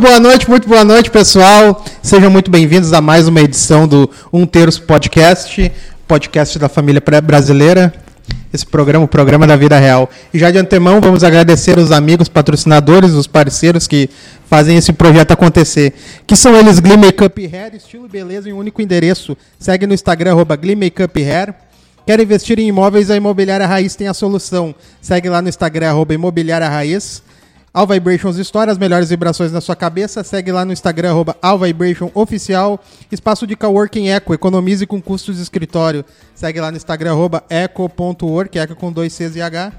[0.00, 1.84] Muito boa noite, muito boa noite, pessoal.
[2.02, 5.70] Sejam muito bem-vindos a mais uma edição do Um Terço Podcast,
[6.08, 7.92] podcast da família brasileira.
[8.50, 10.08] Esse programa, o programa da vida real.
[10.32, 14.08] E já de antemão, vamos agradecer os amigos, patrocinadores, os parceiros que
[14.48, 15.92] fazem esse projeto acontecer.
[16.26, 19.36] Que são eles Glee Makeup Hair, estilo beleza em um único endereço.
[19.58, 21.54] Segue no Instagram, arroba Glee Makeup Hair.
[22.06, 23.10] Quer investir em imóveis?
[23.10, 24.74] A Imobiliária Raiz tem a solução.
[25.02, 27.22] Segue lá no Instagram, arroba Imobiliária Raiz.
[27.72, 30.24] All Vibrations Store, as melhores vibrações na sua cabeça.
[30.24, 32.82] Segue lá no Instagram, arroba All Vibration Oficial.
[33.12, 36.04] Espaço de coworking Eco, economize com custos de escritório.
[36.34, 39.72] Segue lá no Instagram, arroba eco.work, eco com dois Cs e H.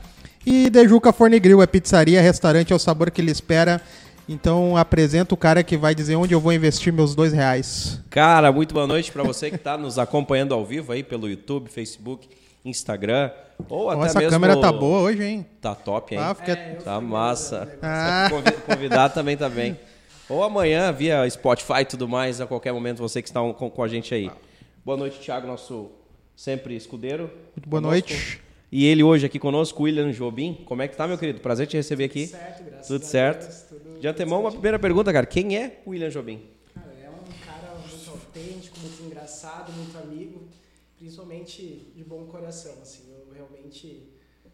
[0.46, 3.82] E Dejuca Forne Grill, é pizzaria, restaurante, é o sabor que lhe espera.
[4.28, 8.00] Então apresenta o cara que vai dizer onde eu vou investir meus dois reais.
[8.10, 11.70] Cara, muito boa noite para você que está nos acompanhando ao vivo aí pelo YouTube,
[11.70, 12.30] Facebook,
[12.64, 13.32] Instagram.
[13.70, 14.32] Ou até essa mesmo...
[14.32, 15.46] câmera tá boa hoje, hein?
[15.60, 16.22] Tá top, hein?
[16.22, 16.52] Ah, fica...
[16.54, 17.78] é, tá massa.
[17.82, 18.30] Ah.
[18.66, 19.78] Convidado também tá bem.
[20.30, 23.84] Ou amanhã, via Spotify e tudo mais, a qualquer momento, você que está com, com
[23.84, 24.32] a gente aí.
[24.86, 25.92] Boa noite, Thiago, nosso
[26.36, 27.30] sempre escudeiro.
[27.56, 28.10] Muito boa conosco.
[28.10, 28.42] noite.
[28.72, 30.64] E ele hoje aqui conosco, William Jobim.
[30.66, 31.42] Como é que tá, meu querido?
[31.42, 32.28] Prazer te receber aqui.
[32.28, 33.42] Tudo certo, graças Tudo certo.
[33.42, 35.26] Deus, tudo De antemão, uma primeira pergunta, cara.
[35.26, 36.42] Quem é o William Jobim?
[36.74, 40.41] Cara, é um cara muito autêntico, muito engraçado, muito amigo,
[41.40, 43.04] de bom coração, assim.
[43.10, 44.04] Eu realmente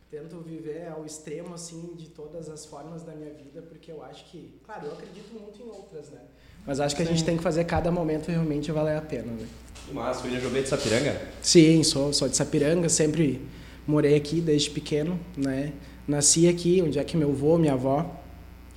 [0.10, 4.30] tento viver ao extremo, assim, de todas as formas da minha vida, porque eu acho
[4.32, 6.22] que, claro, eu acredito muito em outras, né?
[6.66, 9.48] Mas acho que a gente tem que fazer cada momento realmente valer a pena, né?
[9.92, 11.22] Mas, William Jobim é de Sapiranga?
[11.42, 13.42] Sim, sou, sou de Sapiranga, sempre
[13.86, 15.74] morei aqui desde pequeno, né?
[16.08, 18.22] Nasci aqui, onde é que meu avô, minha avó,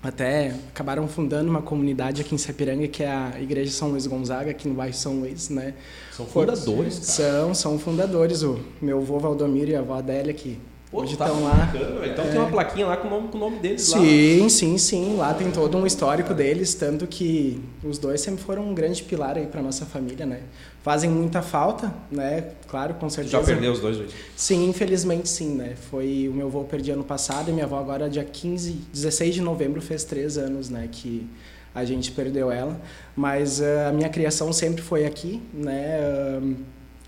[0.02, 4.50] até acabaram fundando uma comunidade aqui em Sapiranga, que é a Igreja São Luís Gonzaga,
[4.50, 5.74] aqui no bairro São Luís, né?
[6.12, 7.30] São fundadores, cara.
[7.30, 8.42] São, são fundadores.
[8.42, 10.58] O meu avô Valdomiro e a avó Adélia, que
[10.90, 11.72] Pô, hoje estão tá lá.
[12.12, 12.28] Então é...
[12.28, 14.00] tem uma plaquinha lá com o nome, com o nome deles sim, lá.
[14.00, 15.16] Sim, sim, sim.
[15.16, 19.36] Lá tem todo um histórico deles, tanto que os dois sempre foram um grande pilar
[19.36, 20.40] aí para nossa família, né?
[20.82, 22.52] fazem muita falta, né?
[22.66, 23.38] Claro, com certeza.
[23.38, 24.14] Já perdeu os dois hoje?
[24.34, 25.74] Sim, infelizmente sim, né?
[25.90, 29.42] Foi o meu avô perdi ano passado e minha avó agora dia 15, 16 de
[29.42, 30.88] novembro fez três anos, né?
[30.90, 31.26] Que
[31.74, 32.80] a gente perdeu ela.
[33.14, 35.98] Mas uh, a minha criação sempre foi aqui, né?
[36.40, 36.56] Uh,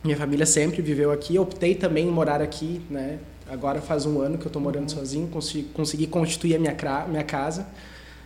[0.04, 1.38] minha família sempre viveu aqui.
[1.38, 3.18] Optei também em morar aqui, né?
[3.52, 4.96] Agora faz um ano que eu estou morando uhum.
[4.96, 6.74] sozinho, consegui, consegui constituir a minha,
[7.06, 7.66] minha casa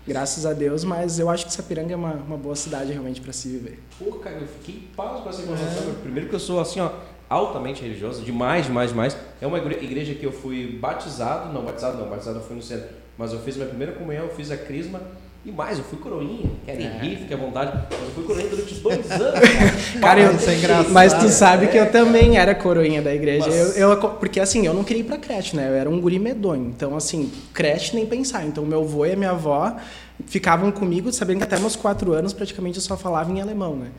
[0.06, 3.32] graças a Deus, mas eu acho que Sapiranga é uma, uma boa cidade realmente para
[3.32, 3.80] se viver.
[3.98, 5.90] Pô, cara, eu fiquei pausa com essa informação.
[5.90, 6.00] É.
[6.00, 6.90] Primeiro que eu sou assim, ó,
[7.28, 9.16] altamente religioso, demais, demais, demais.
[9.40, 12.86] É uma igreja que eu fui batizado, não, batizado não, batizado eu fui no centro,
[13.18, 15.00] mas eu fiz minha primeira comunhão, eu fiz a crisma
[15.46, 16.50] e mais, eu fui coroinha.
[16.64, 16.98] Querem é.
[17.00, 17.86] rir, fique à vontade.
[17.88, 19.40] Mas eu fui coroinha durante dois anos.
[19.40, 20.90] Cara, cara eu, isso é engraçado.
[20.90, 23.46] Mas tu sabe que eu também era coroinha da igreja.
[23.46, 23.78] Mas...
[23.78, 25.68] Eu, eu, porque assim, eu não queria ir pra creche, né?
[25.68, 26.66] Eu era um guri medonho.
[26.66, 28.44] Então, assim, creche nem pensar.
[28.44, 29.76] Então, meu avô e a minha avó
[30.26, 33.90] ficavam comigo, sabendo que até meus quatro anos praticamente eu só falava em alemão, né?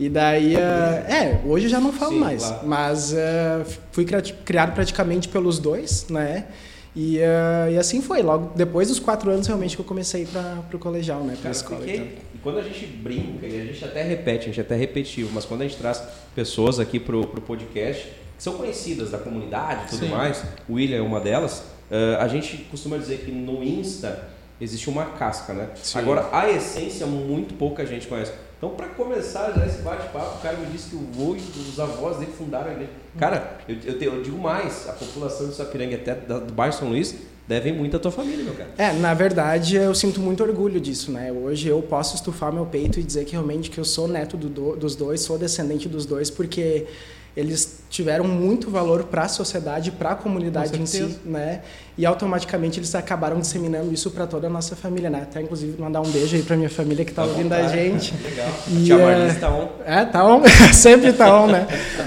[0.00, 2.66] E daí, uh, é, hoje eu já não falo Sim, mais, claro.
[2.66, 6.46] mas uh, fui criado praticamente pelos dois, né?
[6.96, 10.64] E, uh, e assim foi, logo depois dos quatro anos realmente que eu comecei para
[10.72, 11.36] o colegial, né?
[11.38, 11.80] Para a escola.
[11.80, 12.08] Fiquei, então.
[12.34, 15.44] E quando a gente brinca, a gente até repete, a gente até é repetitivo, mas
[15.44, 16.02] quando a gente traz
[16.34, 20.10] pessoas aqui para o podcast que são conhecidas da comunidade e tudo Sim.
[20.10, 24.28] mais, o William é uma delas, uh, a gente costuma dizer que no Insta
[24.58, 25.68] existe uma casca, né?
[25.82, 25.98] Sim.
[25.98, 28.32] Agora, a essência, muito pouca gente conhece.
[28.56, 31.78] Então, para começar já esse bate-papo, o cara me disse que o vô e os
[31.78, 32.90] avós dele fundaram a igreja.
[33.18, 37.14] Cara, eu, eu, eu digo mais, a população de Sapiranga, até do bairro São Luís,
[37.46, 38.70] devem muito à tua família, meu cara.
[38.78, 41.30] É, na verdade, eu sinto muito orgulho disso, né?
[41.30, 44.74] Hoje eu posso estufar meu peito e dizer que realmente que eu sou neto do,
[44.74, 46.86] dos dois, sou descendente dos dois, porque
[47.36, 51.60] eles tiveram muito valor para a sociedade, para a comunidade em si, né?
[51.98, 55.22] E automaticamente eles acabaram disseminando isso para toda a nossa família, né?
[55.22, 58.14] Até inclusive mandar um beijo aí para minha família que está tá ouvindo a gente.
[58.24, 58.48] Legal.
[58.68, 59.68] E, a tia Marlise está on.
[59.84, 61.66] É, tá on, sempre tá on, né?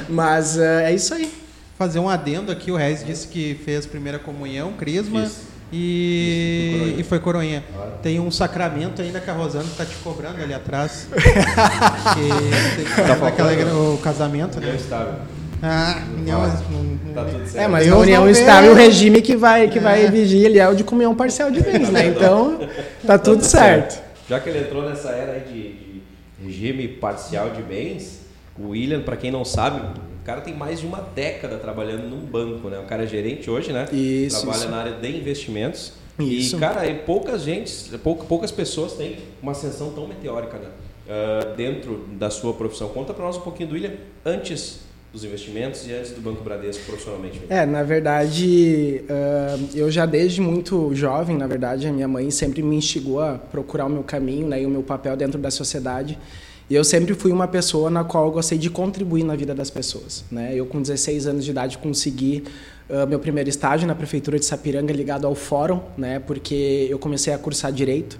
[0.09, 1.31] Mas uh, é isso aí.
[1.77, 5.24] Fazer um adendo aqui, o Reis disse que fez primeira comunhão, crisma.
[5.24, 5.49] Isso.
[5.71, 7.63] E, Isso, e foi coroinha.
[7.74, 7.92] Claro.
[8.01, 11.07] Tem um sacramento ainda que a Rosana está te cobrando ali atrás.
[11.13, 14.75] que tá aquela, o casamento, né?
[14.75, 15.13] estável.
[15.62, 17.63] Ah, união, não, tá tudo certo.
[17.63, 19.81] É, mas Deus a união estável, o regime que vai, que é.
[19.81, 22.07] vai exigir ele é o de comunhão parcial de bens, né?
[22.07, 22.60] Então,
[23.06, 24.01] tá tudo certo.
[24.27, 26.01] Já que ele entrou nessa era de, de
[26.42, 28.21] regime parcial de bens,
[28.57, 29.81] o William, para quem não sabe,
[30.25, 32.80] cara tem mais de uma década trabalhando num banco, né?
[32.80, 33.88] O cara é gerente hoje, né?
[33.92, 34.42] Isso.
[34.42, 34.69] Trabalha isso.
[34.69, 35.94] na área de investimentos.
[36.19, 36.57] Isso.
[36.57, 40.69] E, cara, e poucas gente, poucas pessoas têm uma ascensão tão meteórica, né?
[41.07, 42.89] Uh, dentro da sua profissão.
[42.89, 43.94] Conta para nós um pouquinho do William
[44.24, 44.81] antes
[45.12, 47.42] dos investimentos e antes do Banco Bradesco profissionalmente?
[47.50, 52.62] É, na verdade, uh, eu já desde muito jovem, na verdade, a minha mãe sempre
[52.62, 56.18] me instigou a procurar o meu caminho né, e o meu papel dentro da sociedade.
[56.69, 59.71] E eu sempre fui uma pessoa na qual eu gostei de contribuir na vida das
[59.71, 60.24] pessoas.
[60.30, 60.51] Né?
[60.54, 62.44] Eu, com 16 anos de idade, consegui
[62.88, 66.19] uh, meu primeiro estágio na prefeitura de Sapiranga ligado ao fórum, né?
[66.19, 68.19] porque eu comecei a cursar direito.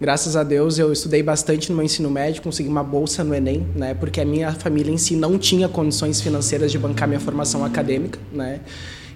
[0.00, 3.66] Graças a Deus eu estudei bastante no meu ensino médio, consegui uma bolsa no Enem,
[3.76, 3.92] né?
[3.92, 8.18] Porque a minha família em si não tinha condições financeiras de bancar minha formação acadêmica,
[8.32, 8.60] né?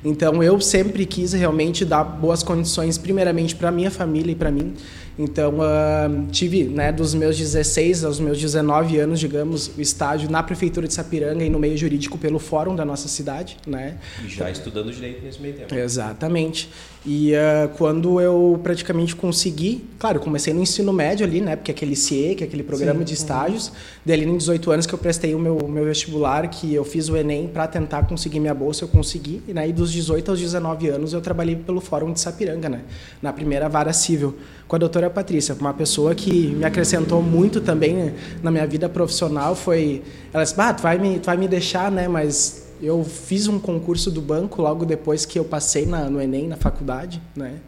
[0.05, 4.75] Então eu sempre quis realmente dar boas condições, primeiramente para minha família e para mim.
[5.19, 10.43] Então, uh, tive, né, dos meus 16 aos meus 19 anos, digamos, o estágio na
[10.43, 13.97] prefeitura de Sapiranga e no meio jurídico pelo fórum da nossa cidade, né?
[14.25, 15.75] E já estudando direito nesse meio tempo.
[15.75, 16.69] Exatamente.
[17.07, 21.75] E uh, quando eu praticamente consegui, claro, comecei no ensino médio ali, né, porque é
[21.75, 23.05] aquele CIE, que é aquele programa Sim.
[23.05, 23.75] de estágios, uhum.
[24.07, 27.11] daí ali em 18 anos que eu prestei o meu, meu vestibular, que eu fiz
[27.11, 30.89] o ENEM para tentar conseguir minha bolsa, eu consegui, e né, dos 18 aos 19
[30.89, 32.81] anos eu trabalhei pelo fórum de Sapiranga, né,
[33.21, 34.35] na primeira vara civil
[34.67, 39.55] com a doutora Patrícia, uma pessoa que me acrescentou muito também na minha vida profissional.
[39.55, 40.03] Foi,
[40.33, 42.09] ela disse, bah, tu vai me, tu vai me deixar, né?
[42.09, 46.49] Mas eu fiz um concurso do banco logo depois que eu passei na, no Enem,
[46.49, 47.61] na faculdade, né?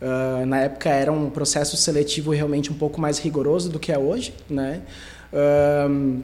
[0.00, 3.98] Uh, na época era um processo seletivo realmente um pouco mais rigoroso do que é
[3.98, 4.82] hoje, né?
[5.32, 6.22] Uh,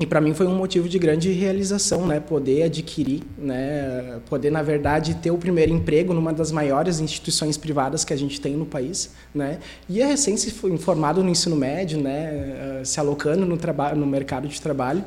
[0.00, 2.18] e para mim foi um motivo de grande realização, né?
[2.18, 4.20] Poder adquirir, né?
[4.28, 8.40] Poder, na verdade, ter o primeiro emprego numa das maiores instituições privadas que a gente
[8.40, 9.58] tem no país, né?
[9.88, 12.80] E é recém se formado no ensino médio, né?
[12.84, 15.04] Se alocando no, trabalho, no mercado de trabalho.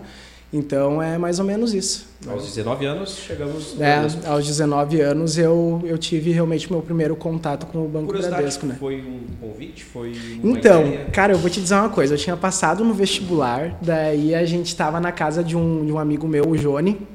[0.53, 2.07] Então é mais ou menos isso.
[2.27, 3.79] Aos 19 anos chegamos.
[3.79, 8.65] É, aos 19 anos eu, eu tive realmente meu primeiro contato com o Banco Bradesco,
[8.65, 8.77] né?
[8.79, 9.83] Foi um convite?
[9.83, 10.13] Foi
[10.43, 11.05] então, ideia?
[11.11, 12.13] cara, eu vou te dizer uma coisa.
[12.13, 15.99] Eu tinha passado no vestibular, daí a gente estava na casa de um, de um
[15.99, 17.05] amigo meu, o Jone,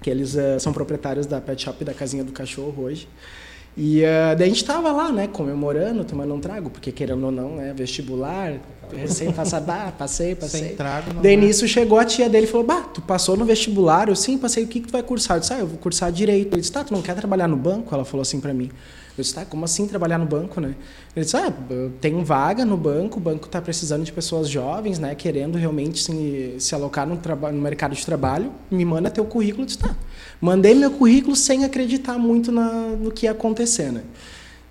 [0.00, 3.06] que eles uh, são proprietários da pet shop da Casinha do Cachorro hoje.
[3.76, 7.32] E uh, daí a gente tava lá, né, comemorando, tomando um trago, porque querendo ou
[7.32, 8.54] não, é vestibular,
[8.94, 10.60] recém passado, ah, passei, passei.
[10.60, 11.36] Sem trago, não Daí é.
[11.36, 14.08] nisso chegou a tia dele e falou, bah, tu passou no vestibular?
[14.08, 15.36] Eu, sim, passei, o que, que tu vai cursar?
[15.36, 16.52] Eu disse, ah, eu vou cursar Direito.
[16.52, 17.94] Ele disse, tá, tu não quer trabalhar no banco?
[17.94, 18.70] Ela falou assim para mim.
[19.16, 20.74] Eu disse, tá, como assim trabalhar no banco, né?
[21.14, 21.52] Ele disse, ah,
[22.00, 26.56] tem vaga no banco, o banco está precisando de pessoas jovens, né, querendo realmente se,
[26.58, 29.62] se alocar no, no mercado de trabalho, me manda teu currículo.
[29.62, 29.94] Eu disse, tá.
[30.40, 34.02] Mandei meu currículo sem acreditar muito na, no que ia acontecer, né?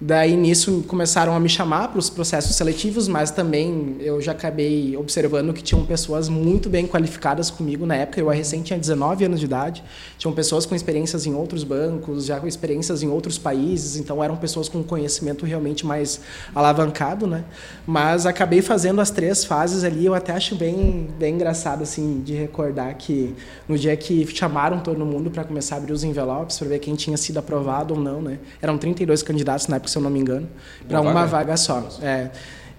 [0.02, 4.96] Daí nisso começaram a me chamar para os processos seletivos, mas também eu já acabei
[4.96, 8.22] observando que tinham pessoas muito bem qualificadas comigo na época.
[8.22, 9.84] Eu recém tinha 19 anos de idade,
[10.18, 14.38] tinham pessoas com experiências em outros bancos, já com experiências em outros países, então eram
[14.38, 16.22] pessoas com conhecimento realmente mais
[16.56, 17.44] alavancado, né?
[17.86, 22.34] Mas acabei fazendo as três fases ali, eu até acho bem, bem engraçado assim de
[22.34, 23.36] recordar que
[23.68, 26.96] no dia que chamaram todo mundo para começar a abrir os envelopes para ver quem
[26.96, 28.40] tinha sido aprovado ou não, né?
[28.62, 30.48] Eram 32 candidatos na época se eu não me engano,
[30.88, 31.88] para uma, uma vaga, só.
[32.02, 32.30] É.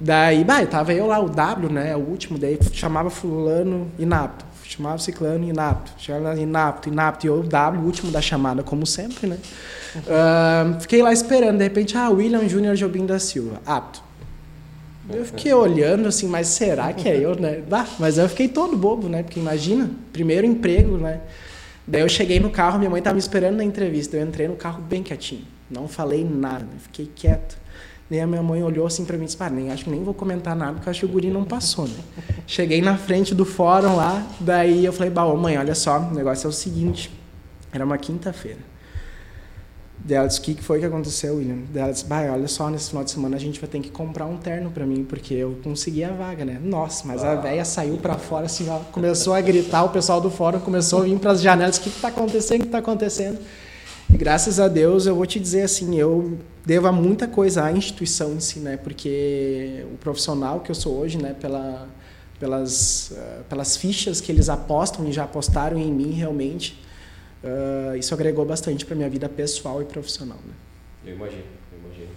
[0.00, 4.96] Daí, bah, tava eu lá, o W, né, o último, daí chamava fulano inapto, chamava
[4.98, 9.36] ciclano inapto, chamava inapto, inapto, e eu o W, último da chamada, como sempre, né.
[9.96, 14.02] Uh, fiquei lá esperando, de repente, ah, William Júnior Jobim da Silva, apto.
[15.12, 17.62] Eu fiquei olhando assim, mas será que é eu, né?
[17.68, 19.22] Bah, mas eu fiquei todo bobo, né?
[19.22, 21.20] Porque imagina, primeiro emprego, né?
[21.86, 24.16] Daí eu cheguei no carro, minha mãe estava me esperando na entrevista.
[24.16, 25.44] Eu entrei no carro bem quietinho.
[25.70, 27.56] Não falei nada, fiquei quieto.
[28.10, 30.12] Daí a minha mãe olhou assim para mim e disse: nem, acho que nem vou
[30.12, 31.98] comentar nada, porque acho que o guri não passou, né?
[32.44, 36.46] Cheguei na frente do fórum lá, daí eu falei: Bah, mãe, olha só, o negócio
[36.46, 37.10] é o seguinte.
[37.72, 38.58] Era uma quinta-feira.
[40.04, 41.58] Daí ela disse: O que foi que aconteceu, William?
[41.72, 43.90] Daí ela disse: Bah, olha só, nesse final de semana a gente vai ter que
[43.90, 46.58] comprar um terno para mim, porque eu consegui a vaga, né?
[46.60, 50.30] Nossa, mas a velha saiu para fora assim, ó, começou a gritar, o pessoal do
[50.30, 52.58] fórum começou a vir para as janelas: O que está acontecendo?
[52.58, 53.38] O que está acontecendo?
[54.12, 58.34] E graças a Deus, eu vou te dizer assim, eu devo muita coisa à instituição
[58.34, 58.76] em si, né?
[58.76, 61.88] Porque o profissional que eu sou hoje, né, pela,
[62.38, 66.76] pelas, uh, pelas fichas que eles apostam e já apostaram em mim realmente,
[67.44, 70.54] uh, isso agregou bastante para minha vida pessoal e profissional, né?
[71.06, 72.08] Eu imagino, eu imagino.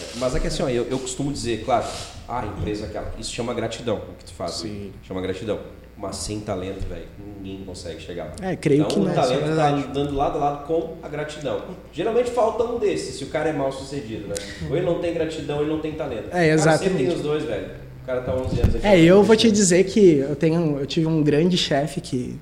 [0.00, 1.86] É, mas é que assim, ó, eu, eu costumo dizer, claro,
[2.28, 4.92] a empresa aquela, isso chama gratidão, o que tu faz, Sim.
[5.02, 5.58] chama gratidão
[5.96, 7.06] mas sem talento, velho,
[7.42, 8.50] ninguém consegue chegar lá.
[8.50, 11.62] É, creio então, que o talento está andando lado a lado com a gratidão.
[11.92, 14.34] Geralmente falta um desses, se o cara é mal sucedido, né?
[14.68, 16.28] Ou ele não tem gratidão, ou ele não tem talento.
[16.32, 16.86] É, exatamente.
[16.86, 17.66] O cara tem os dois, velho.
[18.02, 18.86] O cara tá 11 anos aqui.
[18.86, 22.38] É, eu vou te dizer que eu tenho, eu tive um grande chefe que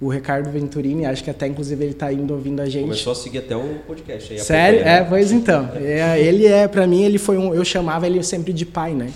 [0.00, 2.82] o Ricardo Venturini, acho que até inclusive ele está indo ouvindo a gente.
[2.82, 4.38] Começou a seguir até o podcast aí.
[4.38, 4.80] Sério?
[4.80, 5.70] É, pois então.
[5.76, 9.10] É, ele é, para mim, ele foi um, eu chamava ele sempre de pai, né?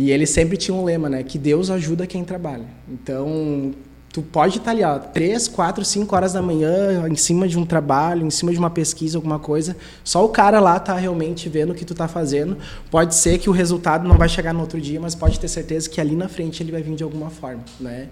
[0.00, 1.22] E ele sempre tinha um lema, né?
[1.22, 2.64] Que Deus ajuda quem trabalha.
[2.88, 3.70] Então,
[4.10, 7.66] tu pode estar ali, ó, 3, 4, 5 horas da manhã, em cima de um
[7.66, 9.76] trabalho, em cima de uma pesquisa, alguma coisa.
[10.02, 12.56] Só o cara lá tá realmente vendo o que tu tá fazendo.
[12.90, 15.86] Pode ser que o resultado não vai chegar no outro dia, mas pode ter certeza
[15.90, 18.08] que ali na frente ele vai vir de alguma forma, né?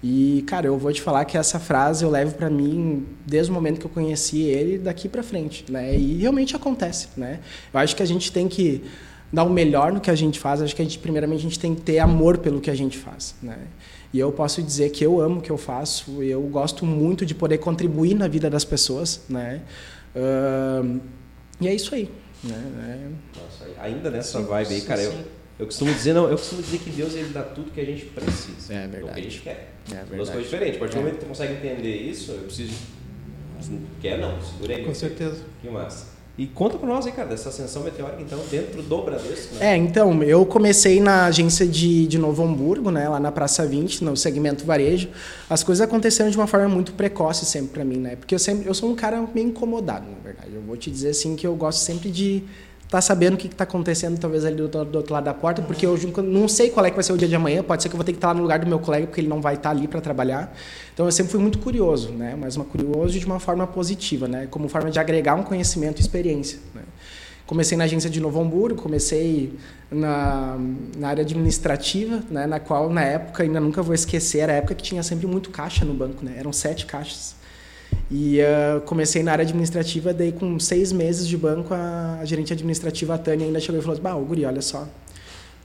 [0.00, 3.54] E, cara, eu vou te falar que essa frase eu levo para mim desde o
[3.54, 5.96] momento que eu conheci ele daqui para frente, né?
[5.96, 7.40] E realmente acontece, né?
[7.74, 8.84] Eu acho que a gente tem que
[9.32, 10.60] dar o melhor no que a gente faz.
[10.60, 12.98] Acho que a gente primeiramente a gente tem que ter amor pelo que a gente
[12.98, 13.58] faz, né?
[14.12, 17.34] E eu posso dizer que eu amo o que eu faço, eu gosto muito de
[17.34, 19.62] poder contribuir na vida das pessoas, né?
[20.14, 21.00] Uh,
[21.58, 22.10] e é isso aí.
[22.44, 23.12] Né?
[23.34, 25.06] Nossa, ainda nessa sim, vibe aí, cara, sim.
[25.06, 25.24] eu,
[25.60, 28.04] eu costumo dizer, não, eu costumo dizer que Deus ele dá tudo que a gente
[28.06, 28.74] precisa.
[28.74, 29.00] É verdade.
[29.00, 29.74] É o que a gente quer.
[29.86, 30.16] É verdade.
[30.16, 30.76] Duas coisas diferentes.
[30.76, 31.02] A partir do é.
[31.02, 32.74] momento que tu consegue entender isso, eu preciso.
[34.00, 34.84] Quer não, segura aí.
[34.84, 35.40] Com certeza.
[35.62, 36.11] Que massa.
[36.36, 39.54] E conta para nós aí, cara, dessa ascensão meteórica, então, dentro do Bradesco.
[39.56, 39.74] Né?
[39.74, 44.02] É, então, eu comecei na agência de, de Novo Hamburgo, né, lá na Praça 20,
[44.02, 45.10] no segmento varejo.
[45.50, 48.16] As coisas aconteceram de uma forma muito precoce sempre para mim, né?
[48.16, 50.54] Porque eu sempre eu sou um cara meio incomodado, na verdade.
[50.54, 52.42] Eu vou te dizer assim que eu gosto sempre de
[52.92, 55.86] tá sabendo o que está acontecendo, talvez ali do, do, outro lado da porta, porque
[55.86, 57.94] eu não sei qual é que vai ser o dia de amanhã, pode ser que
[57.94, 59.54] eu vou ter que estar lá no lugar do meu colega, porque ele não vai
[59.54, 60.54] estar ali para trabalhar.
[60.92, 62.36] Então eu sempre fui muito curioso, né?
[62.38, 64.46] mas uma curioso de uma forma positiva, né?
[64.50, 66.58] como forma de agregar um conhecimento e experiência.
[66.74, 66.82] Né?
[67.46, 69.58] Comecei na agência de Novo Hamburgo, comecei
[69.90, 70.58] na,
[70.94, 72.46] na área administrativa, né?
[72.46, 75.48] na qual, na época, ainda nunca vou esquecer, era a época que tinha sempre muito
[75.48, 76.34] caixa no banco, né?
[76.36, 77.40] eram sete caixas.
[78.10, 83.14] E uh, comecei na área administrativa, daí com seis meses de banco, a, gerente administrativa,
[83.14, 84.86] a Tânia, ainda chegou e falou assim, bah, Guri, olha só,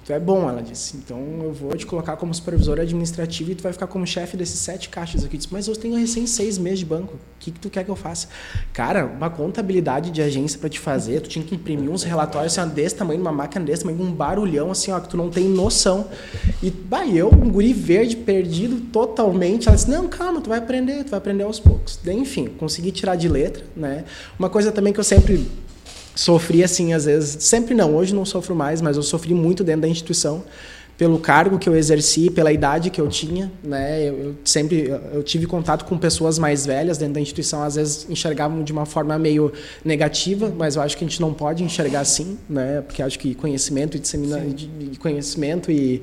[0.07, 0.95] Tu é bom, ela disse.
[0.95, 4.57] Então eu vou te colocar como supervisora administrativa e tu vai ficar como chefe desses
[4.57, 5.35] sete caixas aqui.
[5.35, 7.15] Eu disse, mas eu tenho recém seis meses de banco.
[7.15, 8.29] O que, que tu quer que eu faça?
[8.71, 12.69] Cara, uma contabilidade de agência para te fazer, tu tinha que imprimir uns relatórios assim,
[12.69, 16.07] desse tamanho, numa máquina desse tamanho, um barulhão assim, ó, que tu não tem noção.
[16.63, 19.67] E bah, eu, um guri verde, perdido totalmente.
[19.67, 21.99] Ela disse, não, calma, tu vai aprender, tu vai aprender aos poucos.
[22.07, 24.05] Enfim, consegui tirar de letra, né?
[24.39, 25.45] Uma coisa também que eu sempre
[26.17, 29.81] sofri assim, às vezes, sempre não, hoje não sofro mais, mas eu sofri muito dentro
[29.81, 30.43] da instituição
[30.97, 34.01] pelo cargo que eu exerci, pela idade que eu tinha, né?
[34.01, 38.07] Eu, eu, sempre eu tive contato com pessoas mais velhas dentro da instituição, às vezes
[38.09, 39.53] enxergavam de uma forma meio
[39.85, 42.81] negativa, mas eu acho que a gente não pode enxergar assim, né?
[42.81, 46.01] Porque acho que conhecimento e dissemina, de, conhecimento e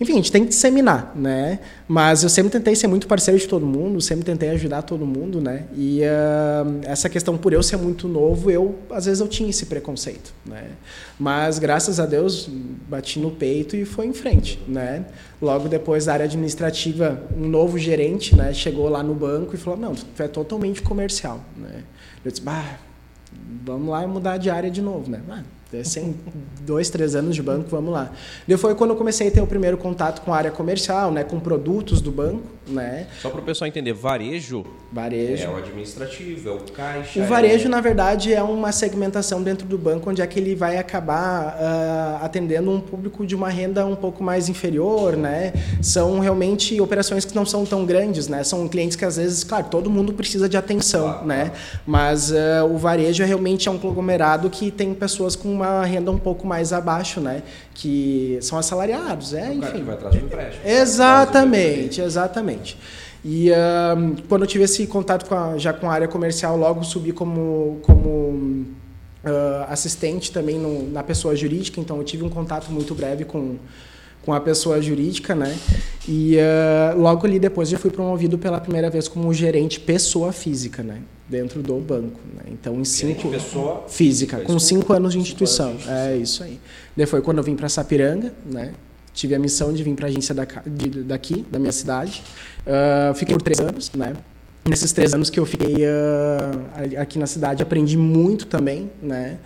[0.00, 1.58] enfim, a gente tem que disseminar, né?
[1.88, 5.40] Mas eu sempre tentei ser muito parceiro de todo mundo, sempre tentei ajudar todo mundo,
[5.40, 5.64] né?
[5.76, 9.66] E uh, essa questão por eu ser muito novo, eu às vezes eu tinha esse
[9.66, 10.68] preconceito, né?
[11.18, 12.48] Mas graças a Deus
[12.88, 15.04] bati no peito e foi em frente, né?
[15.42, 19.78] Logo depois da área administrativa, um novo gerente, né, chegou lá no banco e falou:
[19.80, 21.82] "Não, tu é totalmente comercial", né?
[22.24, 22.78] Eu disse: "Bah,
[23.64, 25.20] vamos lá mudar de área de novo, né?"
[25.84, 26.14] Sem
[26.62, 28.10] dois, três anos de banco, vamos lá.
[28.46, 31.24] E foi quando eu comecei a ter o primeiro contato com a área comercial, né,
[31.24, 33.06] com produtos do banco, né?
[33.20, 37.20] Só para o pessoal entender, varejo, varejo é o administrativo, é o caixa.
[37.20, 37.68] O varejo, é...
[37.68, 42.24] na verdade, é uma segmentação dentro do banco onde é que ele vai acabar uh,
[42.24, 45.52] atendendo um público de uma renda um pouco mais inferior, né?
[45.82, 48.44] São realmente operações que não são tão grandes, né?
[48.44, 51.44] São clientes que às vezes, claro, todo mundo precisa de atenção, claro, né?
[51.44, 51.80] Claro.
[51.86, 56.10] Mas uh, o varejo é realmente é um conglomerado que tem pessoas com uma renda
[56.10, 57.42] um pouco mais abaixo, né?
[57.74, 59.78] Que são assalariados, é, enfim.
[59.78, 60.66] que vai atrás do empréstimo.
[60.66, 62.78] Exatamente, exatamente.
[63.24, 66.84] E uh, quando eu tive esse contato com a, já com a área comercial, logo
[66.84, 72.70] subi como, como uh, assistente também no, na pessoa jurídica, então eu tive um contato
[72.70, 73.56] muito breve com,
[74.28, 75.58] com a pessoa jurídica, né?
[76.06, 80.82] E uh, logo ali depois eu fui promovido pela primeira vez como gerente pessoa física,
[80.82, 81.00] né?
[81.26, 82.20] Dentro do banco.
[82.34, 82.42] Né?
[82.52, 83.30] Então, em cinco.
[83.30, 85.74] Pessoa física, com cinco anos de instituição.
[85.88, 86.60] É isso aí.
[87.06, 88.74] Foi quando eu vim para Sapiranga, né?
[89.14, 92.22] Tive a missão de vir para a agência da, de, daqui, da minha cidade.
[92.66, 94.12] Uh, fiquei por três anos, né?
[94.68, 99.38] Nesses três anos que eu fiquei uh, aqui na cidade, aprendi muito também, né?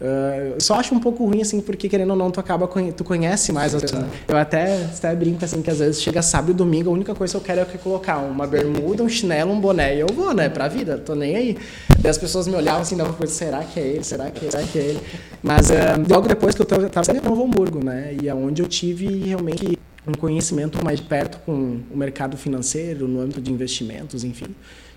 [0.00, 2.66] Uh, só acho um pouco ruim, assim, porque querendo ou não, tu acaba,
[2.96, 4.06] tu conhece mais as pessoas.
[4.26, 7.32] Eu até, até brinco, assim, que às vezes chega sábado e domingo, a única coisa
[7.32, 10.48] que eu quero é colocar uma bermuda, um chinelo, um boné, e eu vou, né,
[10.48, 11.58] pra vida, tô nem aí.
[11.98, 14.50] Daí as pessoas me olhavam assim, dava coisa, será que é ele, será que é,
[14.50, 15.00] será que é ele?
[15.42, 15.74] Mas uh,
[16.08, 19.06] logo depois que eu tava saindo em Novo Hamburgo, né, e aonde é eu tive
[19.06, 19.78] realmente
[20.08, 24.56] um conhecimento mais perto com o mercado financeiro, no âmbito de investimentos, enfim.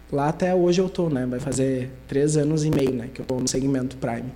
[0.09, 3.25] Lá até hoje eu tô, né, vai fazer três anos e meio, né, que eu
[3.25, 4.31] tô no segmento Prime.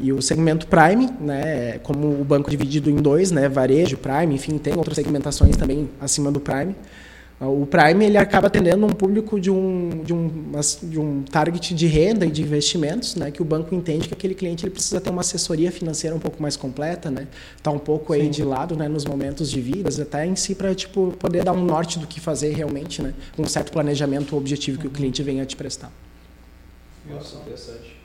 [0.00, 4.56] E o segmento Prime, né, como o banco dividido em dois, né, varejo, Prime, enfim,
[4.56, 6.74] tem outras segmentações também acima do Prime.
[7.40, 10.30] O Prime ele acaba atendendo um público de um, de, um,
[10.82, 14.34] de um target de renda e de investimentos, né, que o banco entende que aquele
[14.34, 17.28] cliente ele precisa ter uma assessoria financeira um pouco mais completa, né,
[17.62, 18.20] tá um pouco Sim.
[18.20, 21.52] aí de lado, né, nos momentos de vida, até em si para tipo poder dar
[21.52, 24.92] um norte do que fazer realmente, né, com um certo planejamento objetivo que uhum.
[24.92, 25.92] o cliente venha te prestar.
[27.08, 27.97] Nossa, interessante.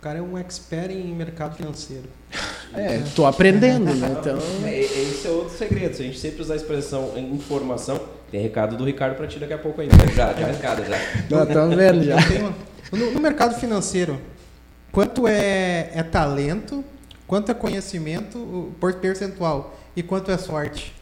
[0.00, 2.04] O cara é um expert em mercado financeiro.
[2.72, 4.16] É, tô aprendendo, né?
[4.20, 4.38] Então...
[4.64, 5.92] É, esse é outro segredo.
[5.96, 9.52] Se a gente sempre usar a expressão informação, tem recado do Ricardo para ti daqui
[9.52, 9.96] a pouco ainda.
[10.14, 10.96] Já, já recado, já.
[11.28, 12.16] Não, estamos vendo já.
[12.92, 14.20] No, no, mercado financeiro,
[14.92, 16.84] quanto é, é talento,
[17.26, 20.94] quanto é conhecimento por percentual e quanto é sorte?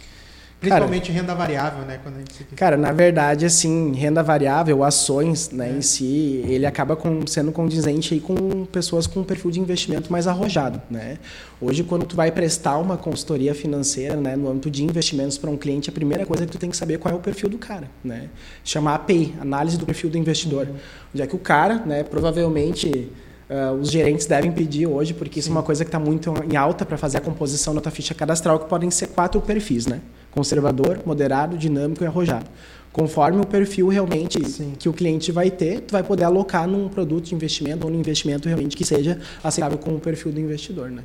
[0.60, 2.00] Principalmente cara, renda variável, né?
[2.02, 2.44] Quando a gente...
[2.56, 5.72] Cara, na verdade, assim, renda variável, ações né, é.
[5.72, 10.10] em si, ele acaba com, sendo condizente aí com pessoas com um perfil de investimento
[10.10, 11.18] mais arrojado, né?
[11.60, 15.56] Hoje, quando tu vai prestar uma consultoria financeira, né, no âmbito de investimentos para um
[15.56, 17.58] cliente, a primeira coisa é que tu tem que saber qual é o perfil do
[17.58, 18.28] cara, né?
[18.64, 20.66] Chamar API, análise do perfil do investidor.
[20.66, 20.74] Uhum.
[21.14, 23.10] Onde é que o cara, né, provavelmente...
[23.48, 26.54] Uh, os gerentes devem pedir hoje, porque isso é uma coisa que está muito em
[26.54, 30.02] alta para fazer a composição da tua ficha cadastral, que podem ser quatro perfis, né?
[30.38, 32.48] Conservador, moderado, dinâmico e arrojado.
[32.92, 34.72] Conforme o perfil realmente Sim.
[34.78, 37.98] que o cliente vai ter, tu vai poder alocar num produto de investimento ou num
[37.98, 41.02] investimento realmente que seja aceitável com o perfil do investidor, né?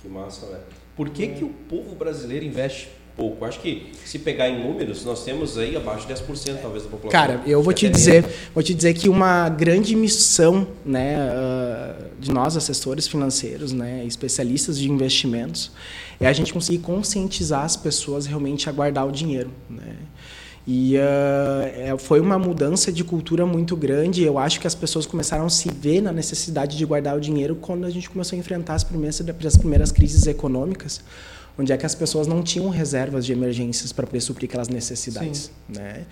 [0.00, 0.62] Que massa, velho.
[0.96, 1.26] Por que, é.
[1.28, 3.44] que o povo brasileiro investe pouco.
[3.44, 7.10] Acho que se pegar em números, nós temos aí abaixo de 10% talvez da população.
[7.10, 12.30] Cara, eu vou te dizer, vou te dizer que uma grande missão, né, uh, de
[12.32, 15.72] nós assessores financeiros, né, especialistas de investimentos,
[16.20, 19.96] é a gente conseguir conscientizar as pessoas realmente a guardar o dinheiro, né?
[20.70, 24.22] E uh, foi uma mudança de cultura muito grande.
[24.22, 27.56] Eu acho que as pessoas começaram a se ver na necessidade de guardar o dinheiro
[27.56, 31.00] quando a gente começou a enfrentar as primeiras, as primeiras crises econômicas
[31.58, 35.50] onde é que as pessoas não tinham reservas de emergências para poder suprir aquelas necessidades.
[35.68, 36.04] Né?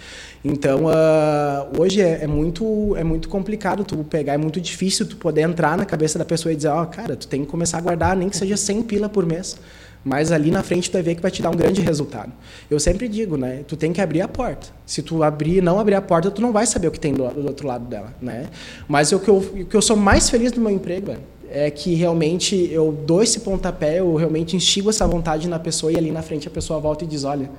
[0.44, 5.16] Então, uh, hoje é, é, muito, é muito complicado tu pegar, é muito difícil tu
[5.16, 7.78] poder entrar na cabeça da pessoa e dizer, ó, oh, cara, tu tem que começar
[7.78, 9.56] a guardar nem que seja 100 pila por mês.
[10.04, 12.32] Mas ali na frente tu vai ver que vai te dar um grande resultado.
[12.70, 13.64] Eu sempre digo, né?
[13.66, 14.68] Tu tem que abrir a porta.
[14.86, 17.28] Se tu abrir, não abrir a porta, tu não vai saber o que tem do,
[17.28, 18.46] do outro lado dela, né?
[18.86, 21.70] Mas o que eu, o que eu sou mais feliz no meu emprego, velho, é
[21.70, 26.10] que realmente eu dou esse pontapé, eu realmente instigo essa vontade na pessoa e ali
[26.10, 27.50] na frente a pessoa volta e diz, olha,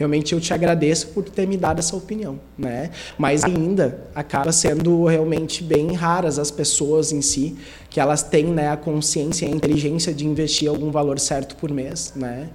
[0.00, 2.90] realmente eu te agradeço por ter me dado essa opinião, né?
[3.18, 7.56] Mas ainda acaba sendo realmente bem raras as pessoas em si
[7.90, 11.70] que elas têm né, a consciência e a inteligência de investir algum valor certo por
[11.70, 12.48] mês, né?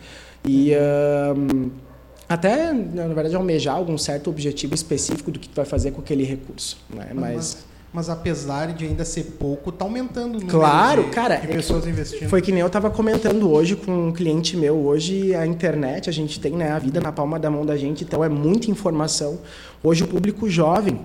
[0.47, 0.71] E
[1.37, 1.69] um,
[2.27, 6.23] até, na verdade, almejar algum certo objetivo específico do que tu vai fazer com aquele
[6.23, 7.11] recurso, né?
[7.13, 7.63] Mas
[7.95, 11.87] mas apesar de ainda ser pouco, está aumentando o número claro, de, cara, de pessoas
[11.87, 12.27] é investindo.
[12.27, 14.75] Foi que nem eu estava comentando hoje com um cliente meu.
[14.75, 18.03] Hoje a internet, a gente tem né, a vida na palma da mão da gente,
[18.03, 19.39] então é muita informação.
[19.81, 20.99] Hoje o público jovem,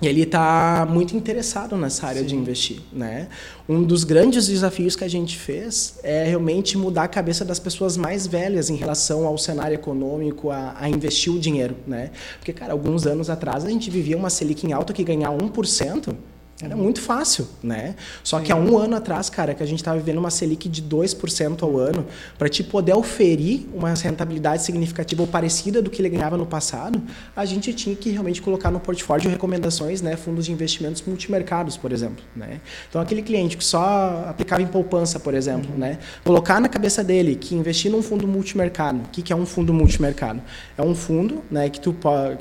[0.00, 2.26] ele está muito interessado nessa área Sim.
[2.28, 3.28] de investir, né?
[3.68, 7.96] Um dos grandes desafios que a gente fez é realmente mudar a cabeça das pessoas
[7.96, 12.10] mais velhas em relação ao cenário econômico, a, a investir o dinheiro, né?
[12.38, 16.14] Porque, cara, alguns anos atrás a gente vivia uma Selic em alta que ganhar 1%,
[16.60, 17.94] era muito fácil, né?
[18.24, 20.82] Só que há um ano atrás, cara, que a gente estava vivendo uma Selic de
[20.82, 22.04] 2% ao ano,
[22.36, 27.00] para te poder oferir uma rentabilidade significativa ou parecida do que ele ganhava no passado,
[27.36, 31.92] a gente tinha que realmente colocar no portfólio recomendações, né, fundos de investimentos multimercados, por
[31.92, 32.60] exemplo, né?
[32.88, 35.78] Então aquele cliente que só aplicava em poupança, por exemplo, uhum.
[35.78, 39.46] né, colocar na cabeça dele que investir num fundo multimercado, o que que é um
[39.46, 40.42] fundo multimercado?
[40.76, 41.94] É um fundo, né, que tu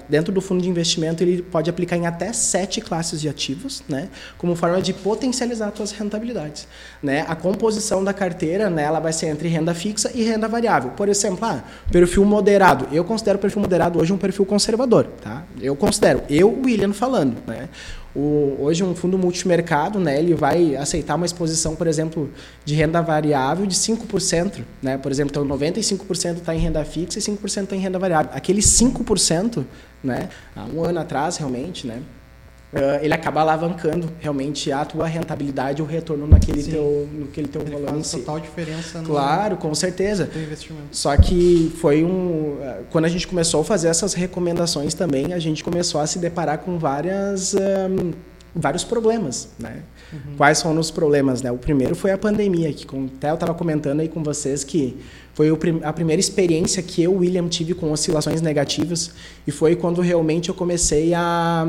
[0.10, 4.07] dentro do fundo de investimento ele pode aplicar em até sete classes de ativos, né?
[4.38, 6.68] Como forma de potencializar suas rentabilidades.
[7.02, 7.26] Né?
[7.28, 10.92] A composição da carteira né, ela vai ser entre renda fixa e renda variável.
[10.92, 12.88] Por exemplo, ah, perfil moderado.
[12.92, 15.08] Eu considero o perfil moderado hoje um perfil conservador.
[15.22, 15.44] Tá?
[15.62, 17.38] Eu considero, eu, William, falando.
[17.46, 17.70] Né?
[18.18, 22.32] O, hoje um fundo multimercado, né, ele vai aceitar uma exposição, por exemplo,
[22.66, 24.98] de renda variável de 5%, né?
[24.98, 28.32] Por exemplo, então 95% está em renda fixa e 5% está em renda variável.
[28.34, 29.64] Aquele 5%,
[30.04, 32.02] né, há um ano atrás, realmente, né,
[32.78, 36.72] Uh, ele acaba alavancando realmente a tua rentabilidade, o retorno naquele Sim.
[36.72, 38.18] teu, naquele teu ele valor faz si.
[38.18, 40.30] total diferença no Claro, com certeza.
[40.92, 45.40] Só que foi um uh, quando a gente começou a fazer essas recomendações também, a
[45.40, 48.12] gente começou a se deparar com várias um,
[48.54, 49.84] vários problemas, né?
[50.12, 50.36] Uhum.
[50.38, 51.52] Quais foram os problemas, né?
[51.52, 54.98] O primeiro foi a pandemia, que com, até eu estava comentando aí com vocês que
[55.34, 55.50] foi
[55.84, 59.12] a primeira experiência que eu, William, tive com oscilações negativas
[59.46, 61.68] e foi quando realmente eu comecei a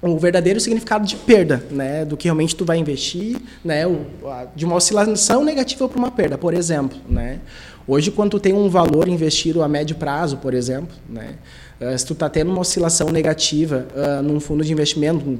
[0.00, 4.46] o verdadeiro significado de perda, né, do que realmente tu vai investir, né, o, a,
[4.54, 7.40] de uma oscilação negativa para uma perda, por exemplo, né.
[7.86, 11.36] Hoje, quando tu tem um valor investido a médio prazo, por exemplo, né,
[11.80, 15.38] Uh, se tu está tendo uma oscilação negativa uh, num fundo de investimento, um,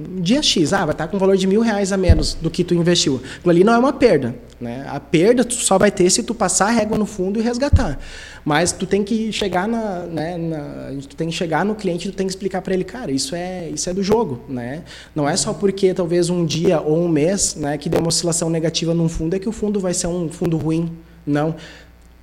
[0.00, 2.48] um, dia X, ah, vai estar tá com valor de mil reais a menos do
[2.48, 3.20] que tu investiu.
[3.38, 4.32] Aquilo ali não é uma perda.
[4.60, 4.86] Né?
[4.88, 7.98] A perda tu só vai ter se tu passar a régua no fundo e resgatar.
[8.44, 12.16] Mas tu tem que chegar na, né, na tu tem que chegar no cliente, tu
[12.16, 14.84] tem que explicar para ele, cara, isso é isso é do jogo, né?
[15.16, 18.48] Não é só porque talvez um dia ou um mês, né, que deu uma oscilação
[18.48, 20.92] negativa num fundo é que o fundo vai ser um fundo ruim.
[21.26, 21.56] Não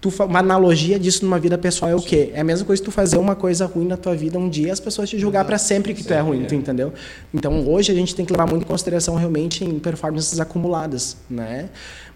[0.02, 2.32] tu, uma analogia disso numa vida pessoal é o quê?
[2.34, 4.72] É a mesma coisa que tu fazer uma coisa ruim na tua vida um dia
[4.72, 6.94] as pessoas te julgar para sempre que tu é ruim, tu entendeu?
[7.34, 11.70] Então hoje a gente tem que levar muito em consideração realmente em performances acumuladas, né?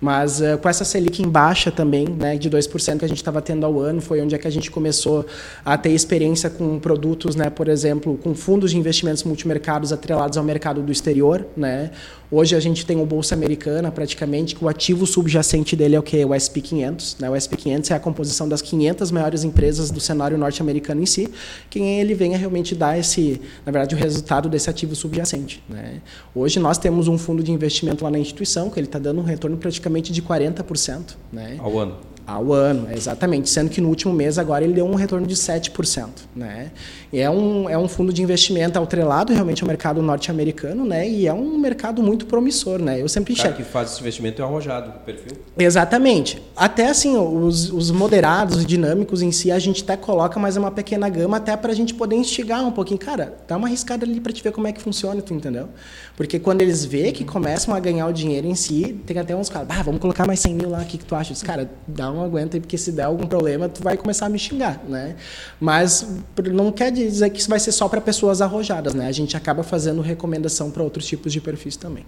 [0.04, 3.42] Mas uh, com essa Selic em baixa também, né, de 2% que a gente estava
[3.42, 5.26] tendo ao ano, foi onde é que a gente começou
[5.64, 10.44] a ter experiência com produtos, né, por exemplo, com fundos de investimentos multimercados atrelados ao
[10.44, 11.90] mercado do exterior, né?
[12.36, 16.02] Hoje a gente tem o Bolsa Americana, praticamente, que o ativo subjacente dele é o
[16.02, 16.26] que?
[16.26, 17.18] O SP 500.
[17.20, 17.30] Né?
[17.30, 21.30] O SP 500 é a composição das 500 maiores empresas do cenário norte-americano em si,
[21.70, 25.64] quem ele vem a realmente dar esse, na verdade, o resultado desse ativo subjacente.
[25.70, 26.02] Né?
[26.34, 29.24] Hoje nós temos um fundo de investimento lá na instituição, que ele está dando um
[29.24, 31.16] retorno praticamente de 40%.
[31.32, 31.58] Né?
[31.60, 33.50] Ao ano ao ano, exatamente.
[33.50, 36.08] Sendo que no último mês agora ele deu um retorno de 7%.
[36.36, 36.72] Né?
[37.12, 41.08] E é um, é um fundo de investimento atrelado realmente ao mercado norte-americano, né?
[41.08, 43.00] E é um mercado muito promissor, né?
[43.00, 43.54] Eu sempre enxergo.
[43.54, 45.38] O que faz esse investimento é arrojado, o perfil?
[45.58, 46.42] Exatamente.
[46.56, 50.72] Até assim, os, os moderados, os dinâmicos em si, a gente até coloca mais uma
[50.72, 53.00] pequena gama até para a gente poder instigar um pouquinho.
[53.00, 55.70] Cara, dá uma arriscada ali para te ver como é que funciona, tu entendeu?
[56.16, 59.50] Porque quando eles vê que começam a ganhar o dinheiro em si, tem até uns
[59.50, 61.34] caras, ah, vamos colocar mais 100 mil lá, o que, que tu acha?
[61.46, 64.82] Cara, dá não aguenta, porque se der algum problema, tu vai começar a me xingar,
[64.88, 65.16] né?
[65.60, 66.08] Mas
[66.52, 69.08] não quer dizer que isso vai ser só para pessoas arrojadas, né?
[69.08, 72.06] A gente acaba fazendo recomendação para outros tipos de perfis também.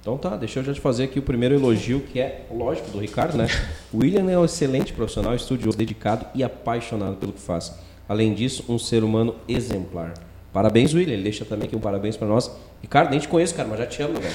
[0.00, 2.98] Então tá, deixa eu já te fazer aqui o primeiro elogio, que é lógico do
[2.98, 3.48] Ricardo, né?
[3.92, 7.74] O William é um excelente profissional, estudioso, dedicado e apaixonado pelo que faz.
[8.08, 10.14] Além disso, um ser humano exemplar.
[10.52, 11.12] Parabéns, William.
[11.12, 12.50] Ele deixa também aqui um parabéns para nós.
[12.80, 14.34] Ricardo, nem te conheço, cara, mas já te amo, velho.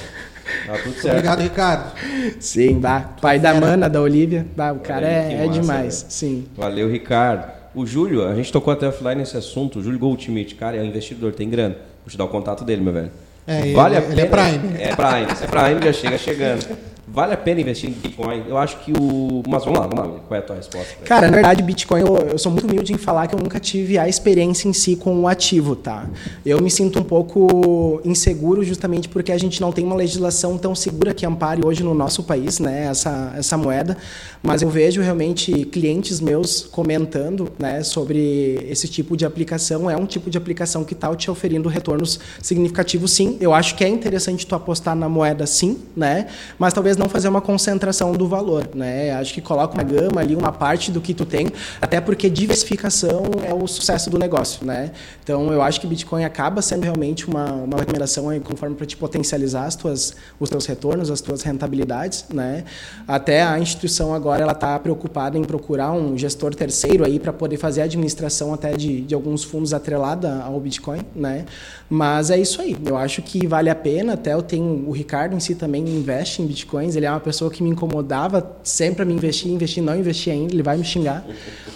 [0.66, 1.16] Tá tudo certo.
[1.16, 1.92] Obrigado, Ricardo.
[2.40, 4.46] Sim, bah, pai da Mana, da Olivia.
[4.56, 6.06] Bah, o cara é, é demais.
[6.10, 6.46] Sim.
[6.56, 7.52] Valeu, Ricardo.
[7.74, 9.80] O Júlio, a gente tocou até offline nesse assunto.
[9.80, 11.76] O Júlio Goldschmidt, cara, é um investidor, tem grana.
[12.04, 13.12] Vou te dar o contato dele, meu velho.
[13.48, 14.12] É, vale ele, a pena.
[14.12, 14.82] Ele é Prime.
[14.82, 15.36] É Prime.
[15.36, 16.78] Se é Prime, já chega chegando.
[17.13, 18.45] Vale a pena investir em Bitcoin?
[18.47, 19.43] Eu acho que o.
[19.45, 20.19] Mas vamos lá, vamos lá.
[20.28, 20.95] Qual é a tua resposta?
[21.04, 23.97] Cara, na verdade, Bitcoin, eu, eu, sou muito humilde em falar que eu nunca tive
[23.97, 26.08] a experiência em si com o ativo, tá?
[26.45, 30.74] Eu me sinto um pouco inseguro justamente porque a gente não tem uma legislação tão
[30.74, 33.97] segura que ampare hoje no nosso país, né, essa, essa moeda.
[34.41, 39.89] Mas eu vejo realmente clientes meus comentando, né, sobre esse tipo de aplicação.
[39.89, 43.38] É um tipo de aplicação que está te oferindo retornos significativos, sim.
[43.41, 46.28] Eu acho que é interessante tu apostar na moeda, sim, né?
[46.58, 49.12] Mas talvez não fazer uma concentração do valor, né?
[49.14, 51.48] Acho que coloca uma gama ali, uma parte do que tu tem,
[51.82, 54.92] até porque diversificação é o sucesso do negócio, né?
[55.24, 58.96] Então eu acho que Bitcoin acaba sendo realmente uma, uma recomendação aí, conforme para te
[58.96, 62.64] potencializar as tuas, os teus retornos, as tuas rentabilidades, né?
[63.08, 67.58] Até a instituição agora ela está preocupada em procurar um gestor terceiro aí para poder
[67.58, 71.46] fazer a administração até de, de alguns fundos atrelada ao Bitcoin, né?
[71.90, 72.78] Mas é isso aí.
[72.86, 74.14] Eu acho que vale a pena.
[74.14, 77.49] Até eu tenho o Ricardo em si também investe em Bitcoin ele é uma pessoa
[77.49, 81.25] que me incomodava sempre a me investir, investir, não investir ainda, ele vai me xingar.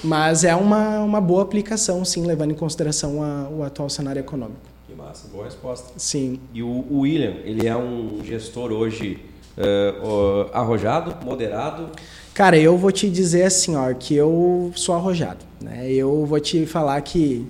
[0.04, 4.60] Mas é uma, uma boa aplicação, sim, levando em consideração a, o atual cenário econômico.
[4.88, 5.94] Que massa, boa resposta.
[5.98, 6.40] Sim.
[6.54, 9.20] E o, o William, ele é um gestor hoje
[9.58, 11.90] uh, uh, arrojado, moderado?
[12.34, 15.46] Cara, eu vou te dizer assim, ó, que eu sou arrojado.
[15.62, 15.92] Né?
[15.92, 17.48] Eu vou te falar que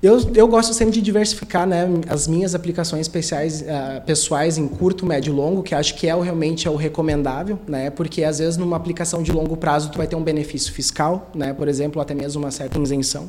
[0.00, 5.04] eu, eu gosto sempre de diversificar né, as minhas aplicações especiais, uh, pessoais em curto,
[5.04, 8.38] médio e longo, que acho que é o, realmente é o recomendável, né, porque às
[8.38, 12.00] vezes numa aplicação de longo prazo tu vai ter um benefício fiscal, né, por exemplo,
[12.00, 13.28] até mesmo uma certa isenção.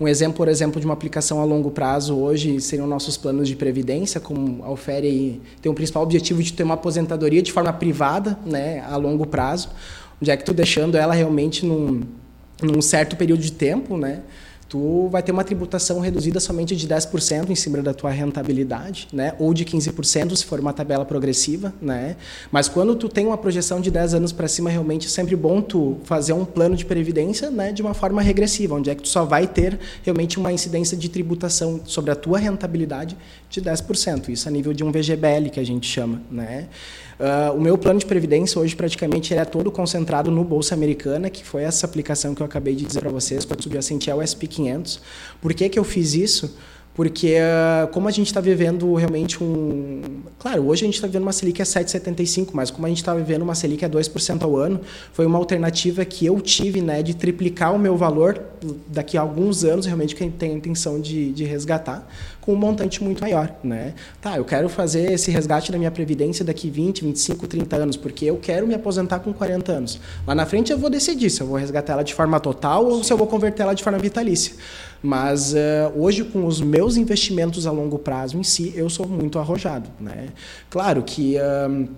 [0.00, 3.56] Um exemplo, por exemplo, de uma aplicação a longo prazo hoje seriam nossos planos de
[3.56, 8.38] previdência, como a Ofere tem o principal objetivo de ter uma aposentadoria de forma privada,
[8.46, 9.68] né, a longo prazo,
[10.22, 12.00] onde é que tu deixando ela realmente num,
[12.62, 14.22] num certo período de tempo, né,
[14.68, 19.34] tu vai ter uma tributação reduzida somente de 10% em cima da tua rentabilidade, né?
[19.38, 22.16] Ou de 15% se for uma tabela progressiva, né?
[22.52, 25.62] Mas quando tu tem uma projeção de 10 anos para cima, realmente é sempre bom
[25.62, 29.08] tu fazer um plano de previdência, né, de uma forma regressiva, onde é que tu
[29.08, 33.16] só vai ter realmente uma incidência de tributação sobre a tua rentabilidade
[33.48, 34.28] de 10%.
[34.28, 36.68] Isso a nível de um VGBL que a gente chama, né?
[37.18, 41.44] Uh, o meu plano de previdência hoje praticamente é todo concentrado no Bolsa Americana, que
[41.44, 45.00] foi essa aplicação que eu acabei de dizer para vocês, para subjacente é o SP500.
[45.40, 46.56] Por que, que eu fiz isso?
[46.98, 50.02] Porque, uh, como a gente está vivendo realmente um.
[50.36, 53.14] Claro, hoje a gente está vivendo uma Selic a 7,75, mas como a gente está
[53.14, 54.80] vivendo uma Selic a 2% ao ano,
[55.12, 58.42] foi uma alternativa que eu tive né, de triplicar o meu valor
[58.88, 62.04] daqui a alguns anos, realmente, que tem a intenção de, de resgatar,
[62.40, 63.54] com um montante muito maior.
[63.62, 63.94] Né?
[64.20, 68.24] Tá, eu quero fazer esse resgate da minha Previdência daqui 20, 25, 30 anos, porque
[68.24, 70.00] eu quero me aposentar com 40 anos.
[70.26, 73.04] Lá na frente eu vou decidir se eu vou resgatar ela de forma total ou
[73.04, 74.54] se eu vou converter ela de forma vitalícia.
[75.02, 75.56] Mas uh,
[75.96, 79.90] hoje, com os meus investimentos a longo prazo em si, eu sou muito arrojado.
[80.00, 80.28] Né?
[80.70, 81.36] Claro que.
[81.36, 81.88] Uh,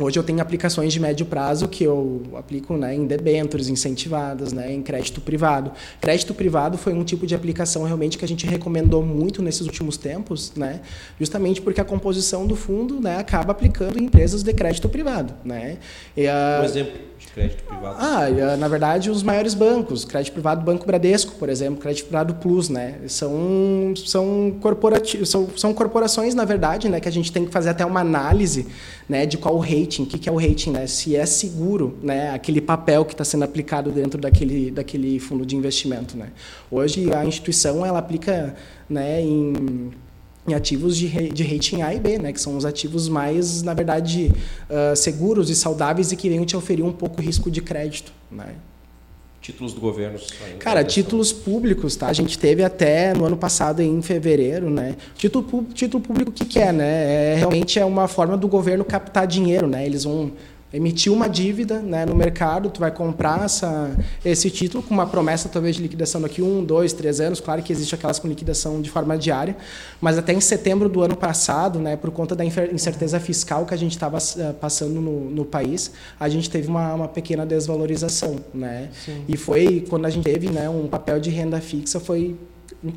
[0.00, 4.72] Hoje eu tenho aplicações de médio prazo que eu aplico né, em debêntures incentivadas, né,
[4.72, 5.70] em crédito privado.
[6.00, 9.96] Crédito privado foi um tipo de aplicação realmente que a gente recomendou muito nesses últimos
[9.96, 10.80] tempos, né,
[11.16, 15.32] justamente porque a composição do fundo né, acaba aplicando em empresas de crédito privado.
[15.44, 15.78] Né.
[16.16, 17.96] E, uh, um exemplo crédito privado?
[17.98, 20.04] Ah, na verdade, os maiores bancos.
[20.04, 22.68] Crédito privado Banco Bradesco, por exemplo, crédito privado Plus.
[22.68, 27.50] Né, são, são, corporativos, são, são corporações, na verdade, né, que a gente tem que
[27.50, 28.66] fazer até uma análise
[29.08, 31.98] né, de qual o rating, o que, que é o rating, né, se é seguro
[32.02, 36.16] né, aquele papel que está sendo aplicado dentro daquele, daquele fundo de investimento.
[36.16, 36.28] Né.
[36.70, 38.54] Hoje a instituição ela aplica
[38.88, 39.90] né, em,
[40.46, 43.72] em ativos de, de rating A e B, né, que são os ativos mais, na
[43.72, 44.30] verdade,
[44.68, 48.12] uh, seguros e saudáveis e que vêm te oferir um pouco risco de crédito.
[48.30, 48.54] Né.
[49.40, 50.18] Títulos do governo.
[50.58, 52.06] Cara, títulos públicos, tá?
[52.06, 54.96] A gente teve até no ano passado, em fevereiro, né?
[55.18, 57.32] Título, título público, o que, que é, né?
[57.32, 59.84] É, realmente é uma forma do governo captar dinheiro, né?
[59.84, 60.32] Eles vão
[60.74, 65.48] emitiu uma dívida né, no mercado, tu vai comprar essa, esse título com uma promessa
[65.48, 67.40] talvez de liquidação daqui um, dois, três anos.
[67.40, 69.56] Claro que existe aquelas com liquidação de forma diária,
[70.00, 73.76] mas até em setembro do ano passado, né, por conta da incerteza fiscal que a
[73.76, 78.88] gente estava uh, passando no, no, país, a gente teve uma, uma pequena desvalorização, né?
[79.28, 82.36] E foi quando a gente teve, né, um papel de renda fixa foi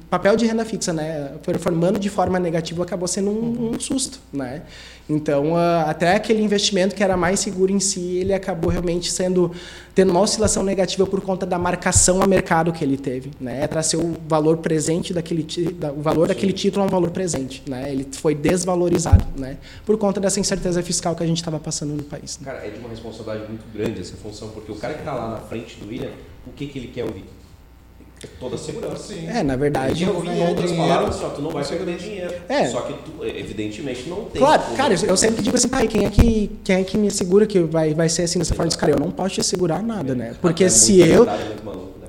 [0.09, 4.63] papel de renda fixa, né, performando de forma negativa acabou sendo um, um susto, né?
[5.09, 9.51] Então, uh, até aquele investimento que era mais seguro em si, ele acabou realmente sendo
[9.95, 13.63] tendo uma oscilação negativa por conta da marcação a mercado que ele teve, né?
[13.63, 16.33] É para ser o valor presente daquele da, o valor Sim.
[16.33, 17.91] daquele título é um valor presente, né?
[17.91, 19.57] Ele foi desvalorizado, né?
[19.85, 22.37] Por conta dessa incerteza fiscal que a gente estava passando no país.
[22.39, 22.45] Né?
[22.45, 25.31] Cara, é de uma responsabilidade muito grande essa função, porque o cara que está lá
[25.31, 26.11] na frente do William,
[26.45, 27.23] o que que ele quer ouvir?
[28.39, 29.13] Toda a segurança.
[29.13, 29.27] Sim.
[29.27, 30.03] É, na verdade.
[30.03, 32.33] Eu vi em outras palavras, só tu não vai perder dinheiro.
[32.49, 32.67] É.
[32.67, 34.41] Só que tu, evidentemente, não tem.
[34.41, 37.45] Claro, cara, eu sempre digo assim, pai, quem é que, quem é que me assegura
[37.45, 38.71] que vai, vai ser assim dessa forma?
[38.71, 40.35] Cara, eu não posso te assegurar nada, né?
[40.41, 41.27] Porque é se eu.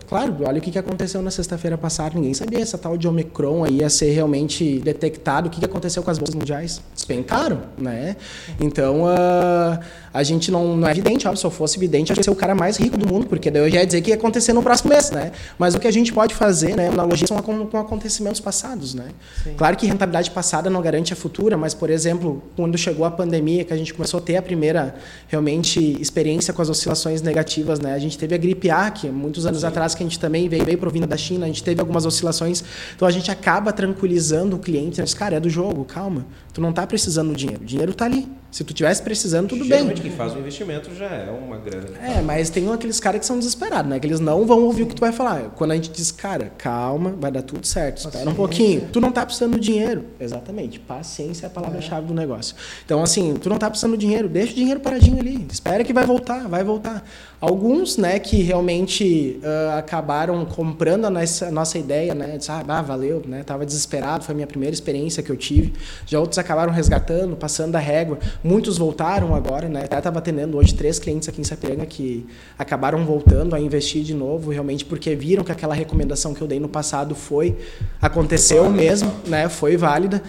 [0.08, 2.14] Claro, olha o que aconteceu na sexta-feira passada.
[2.14, 5.48] Ninguém sabia essa tal de Omicron aí ia ser realmente detectado.
[5.48, 6.80] O que aconteceu com as bolsas mundiais?
[6.94, 8.16] Despencaram, né?
[8.58, 9.78] Então, uh,
[10.12, 11.26] a gente não, não é evidente.
[11.26, 13.50] Óbvio, se eu fosse evidente, eu ia ser o cara mais rico do mundo, porque
[13.50, 15.32] daí eu já ia dizer que ia acontecer no próximo mês, né?
[15.58, 16.88] Mas o que a gente pode fazer, né?
[16.88, 19.08] Analogia são com, com acontecimentos passados, né?
[19.42, 19.54] Sim.
[19.56, 23.64] Claro que rentabilidade passada não garante a futura, mas, por exemplo, quando chegou a pandemia,
[23.64, 24.94] que a gente começou a ter a primeira,
[25.28, 27.94] realmente, experiência com as oscilações negativas, né?
[27.94, 29.66] A gente teve a gripe A, que muitos anos Sim.
[29.66, 32.62] atrás que a gente também veio, veio provindo da China, a gente teve algumas oscilações.
[32.94, 36.26] Então a gente acaba tranquilizando o cliente, diz, cara, é do jogo, calma.
[36.52, 38.28] Tu não está precisando do dinheiro, o dinheiro está ali.
[38.50, 40.08] Se tu tivesse precisando, tudo Geralmente bem.
[40.08, 41.98] quem faz o investimento já é uma grana.
[42.02, 44.00] É, mas tem aqueles caras que são desesperados, né?
[44.00, 45.50] Que eles não vão ouvir o que tu vai falar.
[45.54, 47.98] Quando a gente diz, cara, calma, vai dar tudo certo.
[47.98, 48.88] Espera um pouquinho.
[48.90, 50.06] Tu não está precisando do dinheiro.
[50.18, 50.80] Exatamente.
[50.80, 52.08] Paciência é a palavra-chave é.
[52.08, 52.56] do negócio.
[52.84, 55.46] Então, assim, tu não está precisando do dinheiro, deixa o dinheiro paradinho ali.
[55.50, 57.04] Espera que vai voltar, vai voltar.
[57.40, 62.83] Alguns, né, que realmente uh, acabaram comprando a nossa, a nossa ideia, né, disse, ah,
[62.83, 65.72] valeu, né, tava desesperado, foi a minha primeira experiência que eu tive.
[66.05, 68.18] Já outros acabaram resgatando, passando a régua.
[68.42, 72.27] Muitos voltaram agora, né, até estava atendendo hoje três clientes aqui em Sapiranga que
[72.59, 76.59] acabaram voltando a investir de novo, realmente porque viram que aquela recomendação que eu dei
[76.59, 77.57] no passado foi,
[78.03, 80.20] aconteceu mesmo, né, foi válida.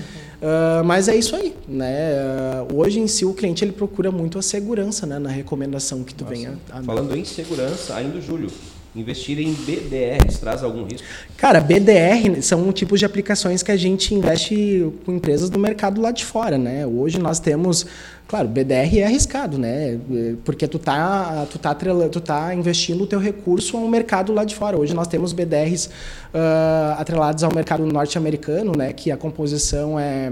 [0.42, 2.14] Uh, mas é isso aí, né?
[2.70, 5.20] Uh, hoje em si o cliente ele procura muito a segurança, né?
[5.20, 6.58] Na recomendação que tu Nossa, venha.
[6.72, 6.82] A...
[6.82, 8.50] Falando em segurança, ainda Júlio,
[8.96, 11.06] investir em BDRs traz algum risco?
[11.38, 16.12] Cara, BDR são tipos de aplicações que a gente investe com empresas do mercado lá
[16.12, 16.86] de fora, né?
[16.86, 17.86] Hoje nós temos
[18.30, 20.00] Claro, BDR é arriscado, né?
[20.46, 24.46] Porque tu tá, tu tá, tu tá investindo o teu recurso a um mercado lá
[24.46, 24.78] de fora.
[24.78, 25.90] Hoje nós temos BDRs uh,
[26.36, 28.94] ah, atrelados ao mercado norte-americano, né?
[28.94, 30.32] Que a composição é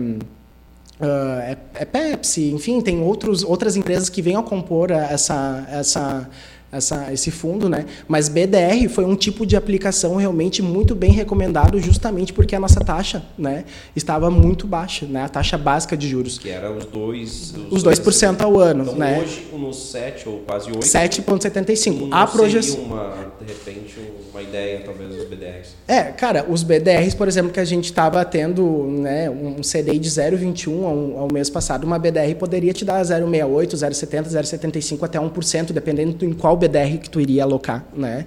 [0.99, 6.27] Uh, é, é, Pepsi, enfim, tem outros, outras empresas que vêm a compor essa, essa,
[6.71, 7.85] essa, esse fundo, né?
[8.07, 12.81] Mas BDR foi um tipo de aplicação realmente muito bem recomendado, justamente porque a nossa
[12.81, 13.63] taxa, né,
[13.95, 15.23] estava muito baixa, né?
[15.23, 16.37] A taxa básica de juros.
[16.37, 17.53] Que era os dois...
[17.71, 19.21] Os, os 2% ao ano, então, né?
[19.21, 20.79] hoje, nos 7 ou quase 8...
[20.79, 22.09] 7,75.
[22.11, 22.81] A projeção...
[22.81, 23.95] uma, de repente,
[24.31, 25.69] uma ideia, talvez, dos BDRs?
[25.87, 30.09] É, cara, os BDRs, por exemplo, que a gente estava tendo, né, um CDI de
[30.09, 35.71] 0,21 ao, ao mês passado, uma BDR poderia te dar 0,68, 0,70, 0,75 até 1%,
[35.71, 38.25] dependendo em qual BDR que tu iria alocar, né?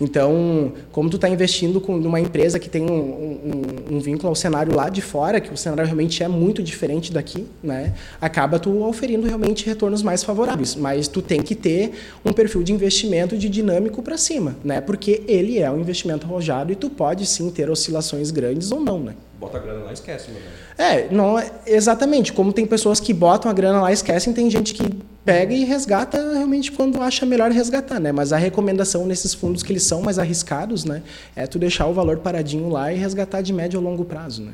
[0.00, 4.34] Então, como tu está investindo com uma empresa que tem um, um, um, vínculo ao
[4.34, 7.94] cenário lá de fora, que o cenário realmente é muito diferente daqui, né?
[8.20, 11.92] Acaba tu oferindo realmente retornos mais favoráveis, mas tu tem que ter
[12.24, 14.80] um perfil de investimento de dinâmico para cima, né?
[14.80, 18.98] Porque ele é um investimento arrojado e tu pode sim ter oscilações grandes ou não,
[18.98, 19.14] né?
[19.38, 20.40] Bota a grana lá e esquece, meu
[20.78, 22.32] É, não, exatamente.
[22.32, 24.84] Como tem pessoas que botam a grana lá e esquecem, tem gente que
[25.24, 28.10] pega e resgata realmente quando acha melhor resgatar, né?
[28.12, 31.02] Mas a recomendação nesses fundos que eles são mais arriscados, né?
[31.36, 34.52] É tu deixar o valor paradinho lá e resgatar de médio a longo prazo, né?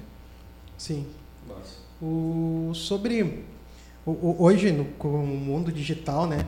[0.76, 1.06] Sim.
[1.48, 1.76] Nossa.
[2.02, 3.44] O, sobre...
[4.04, 6.44] O, o, hoje, no, com o mundo digital, né?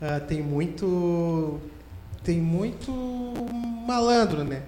[0.00, 1.60] Uh, tem muito...
[2.22, 2.90] Tem muito
[3.86, 4.62] malandro, né?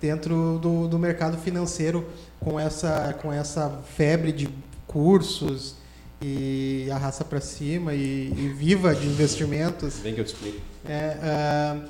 [0.00, 2.06] Dentro do, do mercado financeiro
[2.40, 4.48] com essa, com essa febre de
[4.86, 5.76] cursos
[6.20, 9.98] e arrasta para cima e, e, viva de investimentos.
[9.98, 10.58] Vem que eu te explico.
[10.88, 11.88] É, uh,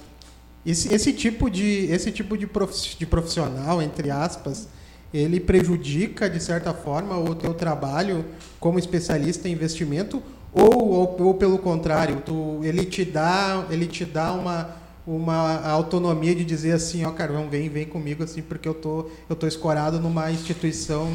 [0.64, 4.68] esse, esse tipo, de, esse tipo de, prof, de profissional, entre aspas,
[5.14, 8.24] ele prejudica, de certa forma, o teu trabalho
[8.58, 14.04] como especialista em investimento ou, ou, ou pelo contrário, tu, ele te dá, ele te
[14.04, 18.74] dá uma uma autonomia de dizer assim, ó, carvão, vem, vem comigo assim, porque eu
[18.74, 21.08] tô eu tô escorado numa instituição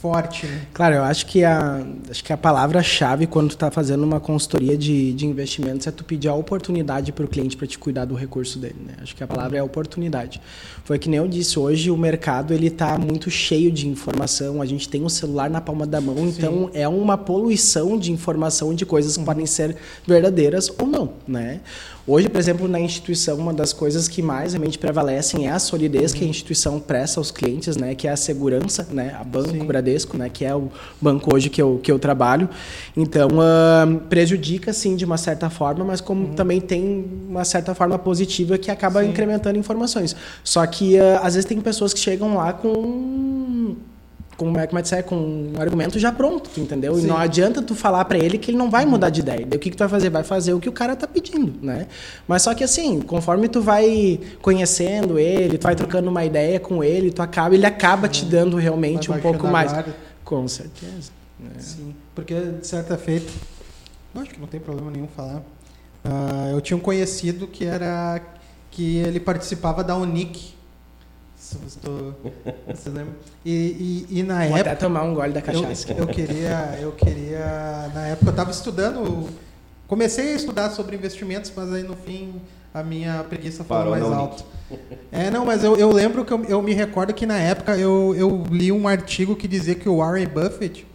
[0.00, 0.62] forte, né?
[0.72, 4.76] Claro, eu acho que a, acho que a palavra-chave quando tu está fazendo uma consultoria
[4.76, 8.14] de, de investimentos é tu pedir a oportunidade para o cliente para te cuidar do
[8.14, 8.94] recurso dele, né?
[9.02, 10.40] Acho que a palavra é oportunidade.
[10.84, 14.66] Foi que nem eu disse, hoje o mercado ele está muito cheio de informação, a
[14.66, 16.28] gente tem um celular na palma da mão, Sim.
[16.28, 19.26] então é uma poluição de informação de coisas que uhum.
[19.26, 21.60] podem ser verdadeiras ou não, né?
[22.04, 26.12] Hoje, por exemplo, na instituição, uma das coisas que mais realmente prevalecem é a solidez
[26.12, 27.94] que a instituição presta aos clientes, né?
[27.94, 29.16] Que é a segurança, né?
[29.20, 29.64] A Banco Sim.
[29.64, 30.28] Bradesco, né?
[30.28, 30.68] Que é o
[31.00, 32.48] banco hoje que eu, que eu trabalho.
[32.96, 36.34] Então, uh, prejudica, sim, de uma certa forma, mas como uhum.
[36.34, 39.10] também tem uma certa forma positiva que acaba sim.
[39.10, 40.16] incrementando informações.
[40.42, 43.76] Só que, uh, às vezes, tem pessoas que chegam lá com
[44.42, 46.94] com, como é que dizer, com um argumento já pronto, entendeu?
[46.96, 47.04] Sim.
[47.04, 49.46] E não adianta tu falar para ele que ele não vai mudar de ideia.
[49.46, 50.10] Daí o que, que tu vai fazer?
[50.10, 51.86] Vai fazer o que o cara tá pedindo, né?
[52.26, 56.82] Mas só que assim, conforme tu vai conhecendo ele, tu vai trocando uma ideia com
[56.82, 59.72] ele, tu acaba, ele acaba te dando realmente um pouco mais.
[60.24, 61.10] Com certeza.
[61.38, 61.50] Né?
[61.58, 63.30] Sim, porque de certa feita,
[64.14, 65.42] acho que não tem problema nenhum falar.
[66.04, 68.20] Uh, eu tinha um conhecido que era
[68.70, 70.54] que ele participava da Unic,
[71.66, 72.14] Estou,
[72.68, 73.14] você lembra?
[73.44, 74.60] E, e, e na Vou época.
[74.60, 75.90] até tomar um gole da cachaça.
[75.90, 77.90] Eu, eu, queria, eu queria.
[77.92, 79.28] Na época eu estava estudando.
[79.88, 82.40] Comecei a estudar sobre investimentos, mas aí no fim
[82.72, 84.44] a minha preguiça foi mais alta.
[85.10, 88.14] É, não, mas eu, eu lembro que eu, eu me recordo que na época eu,
[88.16, 90.86] eu li um artigo que dizia que o Warren Buffett,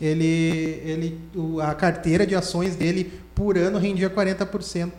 [0.00, 1.20] ele, ele,
[1.62, 4.90] a carteira de ações dele por ano rendia 40%.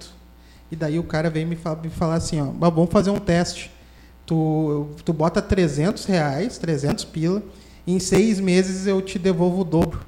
[0.72, 3.75] E daí o cara veio me falar assim, ó, vamos fazer um teste
[4.26, 7.44] tu, tu bota 300 reais, 300 pila,
[7.86, 10.00] e em seis meses eu te devolvo o dobro.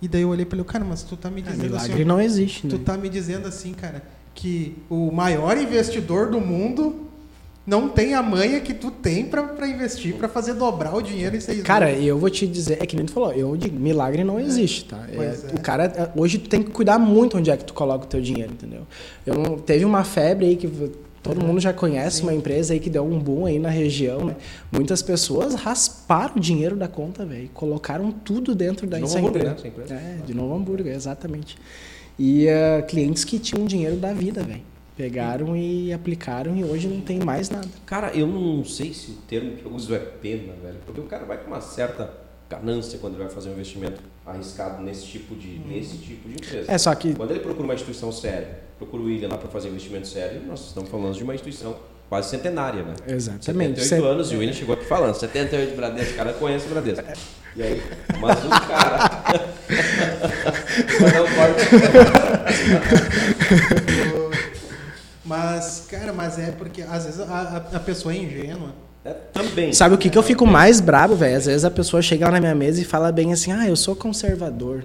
[0.00, 2.04] E daí eu olhei para ele, cara, mas tu tá me dizendo é, milagre assim,
[2.04, 2.70] não existe, né?
[2.70, 4.02] Tu tá me dizendo assim, cara,
[4.34, 7.06] que o maior investidor do mundo
[7.64, 11.40] não tem a manha que tu tem para investir, para fazer dobrar o dinheiro em
[11.40, 12.04] seis Cara, meses.
[12.04, 14.42] eu vou te dizer, é que nem tu falou, eu digo, milagre não é.
[14.42, 15.06] existe, tá?
[15.12, 15.54] É, é.
[15.54, 18.20] O cara, hoje tu tem que cuidar muito onde é que tu coloca o teu
[18.20, 18.84] dinheiro, entendeu?
[19.24, 20.66] Eu, teve uma febre aí que
[21.22, 22.22] Todo mundo já conhece Sim.
[22.24, 24.36] uma empresa aí que deu um boom aí na região, né?
[24.72, 27.48] Muitas pessoas rasparam o dinheiro da conta, velho.
[27.54, 29.54] Colocaram tudo dentro da de novo empresa.
[29.54, 29.68] Né?
[29.68, 29.94] empresa.
[29.94, 31.56] É, de novo hambúrguer, exatamente.
[32.18, 34.62] E uh, clientes que tinham dinheiro da vida, velho.
[34.96, 37.68] Pegaram e aplicaram e hoje não tem mais nada.
[37.86, 40.78] Cara, eu não sei se o termo que eu uso é pena, velho.
[40.84, 42.12] Porque o cara vai com uma certa
[42.50, 45.62] ganância quando ele vai fazer um investimento arriscado nesse tipo de, hum.
[45.68, 46.70] nesse tipo de empresa.
[46.70, 49.68] É só que quando ele procura uma instituição séria, procura o William lá para fazer
[49.68, 51.76] investimento sério, nós estamos falando de uma instituição
[52.08, 52.94] quase centenária, né?
[53.06, 53.80] Exatamente.
[53.80, 54.04] 78 Cent...
[54.04, 57.04] anos e o William chegou aqui falando, 78 Bradesco, o cara conhece o Bradesco.
[57.54, 57.82] E aí,
[58.20, 59.22] mas o cara
[64.16, 64.30] um
[65.24, 69.72] Mas, cara, mas é porque às vezes a, a pessoa é ingênua é, também.
[69.72, 71.36] Sabe o que, que eu fico mais bravo, velho?
[71.36, 73.76] Às vezes a pessoa chega lá na minha mesa e fala bem assim: ah, eu
[73.76, 74.84] sou conservador.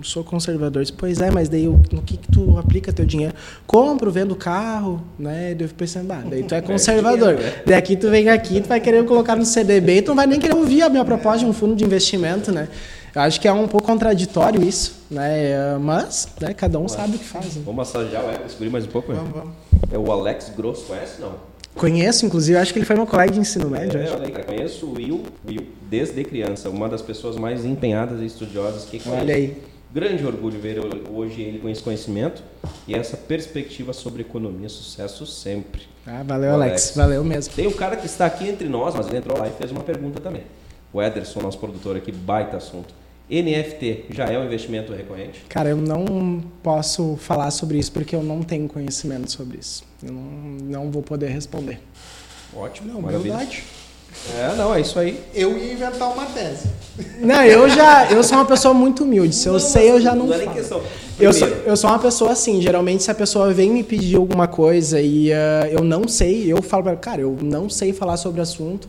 [0.00, 0.82] Eu sou conservador.
[0.82, 3.34] Disse, pois é, mas daí no que, que tu aplica teu dinheiro?
[3.66, 5.54] Compro, vendo carro, né?
[5.54, 7.34] Daí eu fico pensando, ah, daí tu é conservador.
[7.34, 10.40] É Daqui tu vem aqui, tu vai querer colocar no CDB tu não vai nem
[10.40, 12.68] querer ouvir a minha proposta de um fundo de investimento, né?
[13.14, 15.76] Eu acho que é um pouco contraditório isso, né?
[15.78, 17.56] Mas, né, cada um sabe o que faz.
[17.56, 17.62] Né?
[17.64, 19.12] Vamos massagear o Alex, mais um pouco?
[19.12, 19.50] Vamos, vamos.
[19.92, 21.50] É o Alex Grosso, conhece não?
[21.74, 23.98] Conheço, inclusive, acho que ele foi meu colega de ensino médio.
[23.98, 28.84] É, aí, conheço o Will, Will desde criança, uma das pessoas mais empenhadas e estudiosas
[28.84, 29.22] que conheço.
[29.22, 29.56] Olha aí.
[29.92, 30.78] Grande orgulho ver
[31.10, 32.42] hoje ele com esse conhecimento
[32.86, 34.68] e essa perspectiva sobre economia.
[34.68, 35.82] Sucesso sempre.
[36.06, 36.70] Ah, valeu, Alex.
[36.70, 36.92] Alex.
[36.96, 37.54] Valeu mesmo.
[37.54, 39.82] Tem um cara que está aqui entre nós, mas ele entrou lá e fez uma
[39.82, 40.42] pergunta também.
[40.92, 42.94] O Ederson, nosso produtor aqui, baita assunto.
[43.28, 45.44] NFT já é um investimento recorrente?
[45.48, 49.84] Cara, eu não posso falar sobre isso porque eu não tenho conhecimento sobre isso.
[50.02, 51.80] Eu não, não vou poder responder.
[52.54, 53.36] Ótimo, não, maravilha.
[53.36, 53.64] Verdade.
[54.36, 55.20] É, não, é isso aí.
[55.34, 56.68] Eu ia inventar uma tese.
[57.20, 59.34] Não, eu já, eu sou uma pessoa muito humilde.
[59.34, 60.82] Se eu não, sei, eu já não, não é nem questão.
[61.18, 64.48] Eu sou, eu sou uma pessoa assim, geralmente se a pessoa vem me pedir alguma
[64.48, 68.40] coisa e uh, eu não sei, eu falo para cara, eu não sei falar sobre
[68.40, 68.88] o assunto,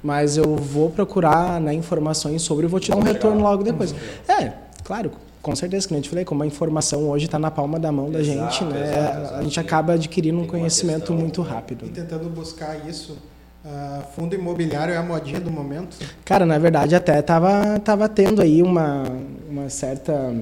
[0.00, 3.92] mas eu vou procurar né, informações sobre e vou te dar um retorno logo depois.
[4.28, 4.52] É,
[4.84, 5.10] claro,
[5.42, 8.10] com certeza, que a gente falei, como a informação hoje está na palma da mão
[8.10, 8.84] da exato, gente, né?
[8.84, 9.34] Exato, exato.
[9.34, 11.84] A gente acaba adquirindo um conhecimento muito rápido.
[11.86, 13.18] E tentando buscar isso,
[13.64, 15.96] uh, fundo imobiliário é a modinha do momento?
[16.24, 19.04] Cara, na verdade até tava, tava tendo aí uma,
[19.48, 20.34] uma certa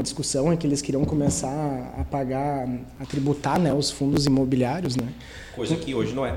[0.00, 2.66] discussão em que eles queriam começar a pagar,
[2.98, 5.08] a tributar né, os fundos imobiliários, né?
[5.54, 6.34] Coisa que hoje não é.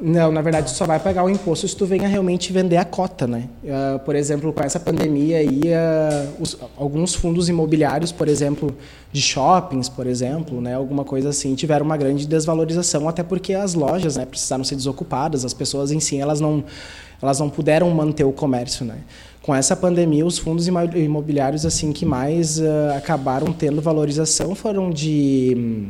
[0.00, 2.84] Não, na verdade, tu só vai pagar o imposto se tu venha realmente vender a
[2.84, 3.48] cota, né?
[3.62, 8.74] Uh, por exemplo, com essa pandemia aí, uh, os, alguns fundos imobiliários, por exemplo,
[9.12, 13.74] de shoppings, por exemplo, né, alguma coisa assim, tiveram uma grande desvalorização, até porque as
[13.74, 16.64] lojas, né, precisaram ser desocupadas, as pessoas em si, elas não,
[17.20, 18.98] elas não puderam manter o comércio, né?
[19.42, 22.64] Com essa pandemia, os fundos imobiliários assim que mais uh,
[22.96, 25.88] acabaram tendo valorização foram de hum,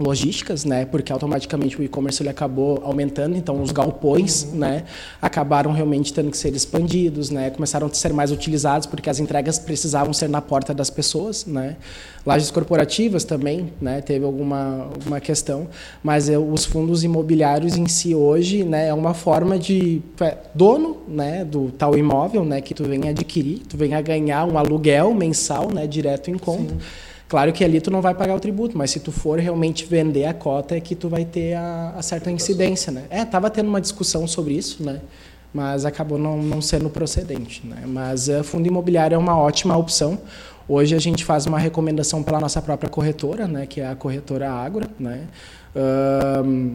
[0.00, 0.84] logísticas, né?
[0.84, 4.58] Porque automaticamente o e-commerce ele acabou aumentando, então os galpões, uhum.
[4.58, 4.84] né,
[5.20, 7.50] acabaram realmente tendo que ser expandidos, né?
[7.50, 11.76] Começaram a ser mais utilizados porque as entregas precisavam ser na porta das pessoas, né?
[12.24, 14.00] Lajes corporativas também, né?
[14.00, 15.68] Teve alguma alguma questão,
[16.02, 20.98] mas é, os fundos imobiliários em si hoje, né, é uma forma de é, dono,
[21.08, 25.12] né, do tal imóvel, né, que tu vem adquirir, tu vem a ganhar um aluguel
[25.14, 26.74] mensal, né, direto em conta.
[26.74, 29.84] Sim Claro que ali tu não vai pagar o tributo, mas se tu for realmente
[29.86, 33.04] vender a cota é que tu vai ter a, a certa incidência, né?
[33.08, 35.00] É, tava tendo uma discussão sobre isso, né?
[35.54, 37.84] Mas acabou não, não sendo procedente, né?
[37.86, 40.18] Mas uh, fundo imobiliário é uma ótima opção.
[40.68, 43.64] Hoje a gente faz uma recomendação pela nossa própria corretora, né?
[43.64, 45.28] Que é a corretora Agro, né?
[45.72, 46.74] Uh,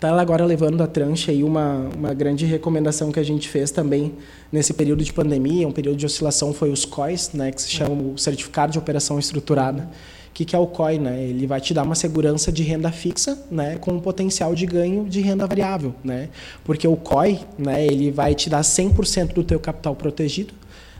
[0.00, 4.14] Está agora levando a trancha aí uma, uma grande recomendação que a gente fez também
[4.50, 8.14] nesse período de pandemia, um período de oscilação, foi os COIs, né, que se chama
[8.14, 9.82] o Certificado de Operação Estruturada.
[10.30, 10.98] O que, que é o COI?
[10.98, 11.24] Né?
[11.24, 15.04] Ele vai te dar uma segurança de renda fixa né, com um potencial de ganho
[15.04, 15.94] de renda variável.
[16.02, 16.30] Né?
[16.64, 20.54] Porque o COI né, ele vai te dar 100% do teu capital protegido,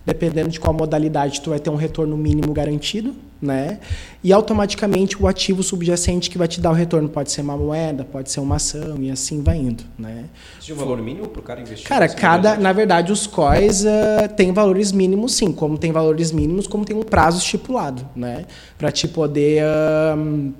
[0.05, 3.81] dependendo de qual modalidade, tu vai ter um retorno mínimo garantido, né?
[4.23, 8.05] E automaticamente o ativo subjacente que vai te dar o retorno pode ser uma moeda,
[8.05, 10.25] pode ser uma ação e assim vai indo, né?
[10.57, 11.87] Existe um valor mínimo para o cara investir?
[11.89, 16.67] Cara, cada, na verdade, os COIs uh, têm valores mínimos, sim, como tem valores mínimos,
[16.67, 18.45] como tem um prazo estipulado, né?
[18.77, 20.53] Para te poder uh,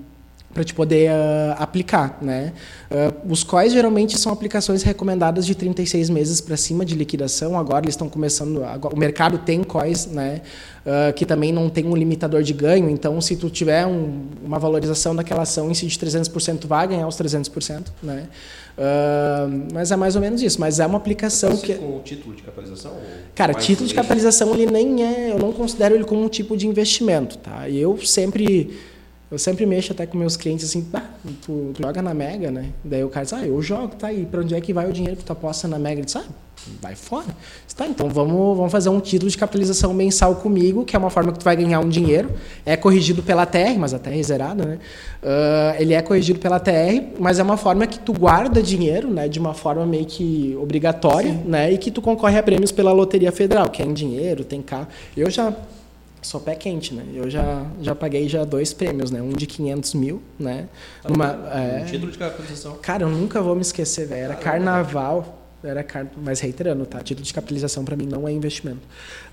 [0.53, 2.53] para te poder uh, aplicar, né?
[2.91, 7.57] Uh, os COIs geralmente são aplicações recomendadas de 36 meses para cima de liquidação.
[7.57, 10.43] Agora eles estão começando, agora, o mercado tem COIs, né?
[10.81, 12.91] Uh, que também não tem um limitador de ganho.
[12.91, 16.89] Então, se tu tiver um, uma valorização daquela ação em si de 300%, tu vai
[16.89, 18.29] ganhar os 300%, né?
[19.75, 20.59] mas é mais ou menos isso.
[20.59, 22.93] Mas é uma aplicação Você que com o título de capitalização?
[23.35, 26.67] Cara, título de capitalização ele nem é, eu não considero ele como um tipo de
[26.67, 27.69] investimento, tá?
[27.69, 28.71] Eu sempre
[29.31, 31.05] eu sempre mexo até com meus clientes assim, ah,
[31.43, 32.71] tu, tu, joga na Mega, né?
[32.83, 34.93] Daí o cara diz, ah, eu jogo, tá aí, para onde é que vai o
[34.93, 36.01] dinheiro que tu aposta na Mega?
[36.01, 36.25] Ele diz, ah,
[36.83, 37.29] vai fora.
[37.65, 41.11] Diz, tá, então vamos, vamos fazer um título de capitalização mensal comigo, que é uma
[41.11, 42.33] forma que tu vai ganhar um dinheiro.
[42.67, 44.79] É corrigido pela TR, mas a TR é zerada, né?
[45.23, 49.29] Uh, ele é corrigido pela TR, mas é uma forma que tu guarda dinheiro, né?
[49.29, 51.43] De uma forma meio que obrigatória, Sim.
[51.47, 51.73] né?
[51.73, 54.89] E que tu concorre a prêmios pela Loteria Federal, que é em dinheiro, tem carro.
[55.17, 55.55] Eu já
[56.23, 57.05] sou pé quente, né?
[57.15, 59.23] Eu já, já paguei já dois prêmios, né?
[59.23, 60.69] Um de 500 mil, né?
[61.05, 61.83] É...
[61.83, 62.77] Um título de capitalização.
[62.83, 64.25] Cara, eu nunca vou me esquecer, velho.
[64.25, 65.39] Era carnaval.
[65.63, 66.07] Era car...
[66.17, 67.01] Mas reiterando, tá?
[67.01, 68.81] Título de capitalização para mim não é investimento.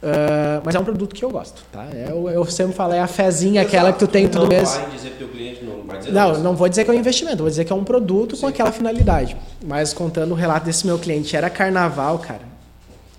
[0.03, 1.88] Uh, mas é um produto que eu gosto, tá?
[2.09, 4.73] Eu, eu sempre falo, é a fezinha aquela que tu tem tudo mês.
[4.73, 6.93] Não vai dizer pro teu cliente, não vai dizer Não, não vou dizer que é
[6.93, 8.41] um investimento, vou dizer que é um produto Sim.
[8.41, 9.38] com aquela finalidade.
[9.65, 12.56] Mas contando o relato desse meu cliente, era carnaval, cara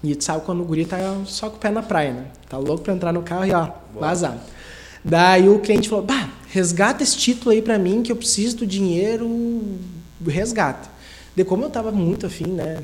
[0.03, 2.27] E tu sabe quando o guri tá só com o pé na praia, né?
[2.49, 4.39] Tá louco pra entrar no carro e ó, vazar.
[5.05, 8.67] Daí o cliente falou, bah, resgata esse título aí pra mim que eu preciso do
[8.67, 9.27] dinheiro
[10.21, 10.89] do resgate.
[11.35, 12.83] De como eu tava muito afim, né?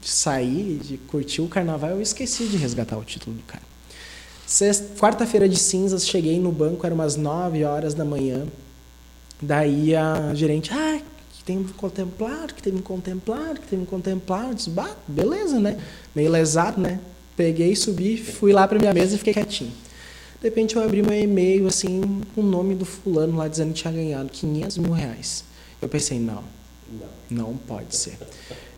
[0.00, 3.62] De sair, de curtir o carnaval, eu esqueci de resgatar o título do cara.
[4.98, 8.46] Quarta-feira de cinzas, cheguei no banco, era umas 9 horas da manhã.
[9.42, 11.00] Daí a gerente, ah,
[11.32, 14.48] que tem que contemplar, que tem que contemplar, que tem que contemplar.
[14.48, 15.78] Eu disse, bah, beleza, né?
[16.18, 16.98] Meio lesado, né?
[17.36, 19.70] Peguei, subi, fui lá para minha mesa e fiquei quietinho.
[20.40, 22.00] De repente eu abri meu e-mail, assim,
[22.36, 25.44] o nome do fulano lá dizendo que tinha ganhado 500 mil reais.
[25.80, 26.42] Eu pensei, não,
[27.30, 28.18] não, pode ser.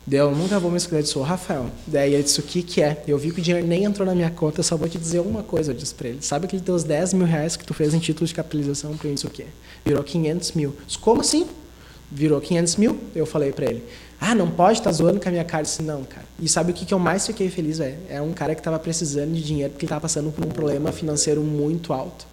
[0.06, 1.70] Deu, nunca vou me escolher, disse, Rafael.
[1.86, 3.02] Daí ele disse, o que que é?
[3.08, 5.42] Eu vi que o dinheiro nem entrou na minha conta, só vou te dizer uma
[5.42, 6.18] coisa, eu disse pra ele.
[6.20, 9.26] Sabe aqueles teus 10 mil reais que tu fez em título de capitalização para isso
[9.28, 9.46] o quê?
[9.82, 10.76] Virou 500 mil.
[10.86, 11.46] Disse, como assim?
[12.10, 12.98] Virou 500 mil?
[13.14, 13.84] Eu falei para ele.
[14.20, 15.62] Ah, não pode, estar tá zoando com a minha cara.
[15.62, 16.26] Eu disse, não, cara.
[16.38, 17.96] E sabe o que, que eu mais fiquei feliz, velho?
[18.08, 20.92] É um cara que estava precisando de dinheiro porque ele estava passando por um problema
[20.92, 22.26] financeiro muito alto.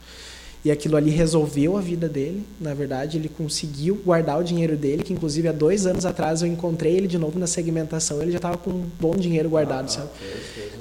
[0.65, 2.45] E aquilo ali resolveu a vida dele.
[2.59, 6.47] Na verdade, ele conseguiu guardar o dinheiro dele, que inclusive há dois anos atrás eu
[6.47, 8.21] encontrei ele de novo na segmentação.
[8.21, 9.86] Ele já estava com um bom dinheiro guardado.
[9.86, 10.09] Ah, sabe?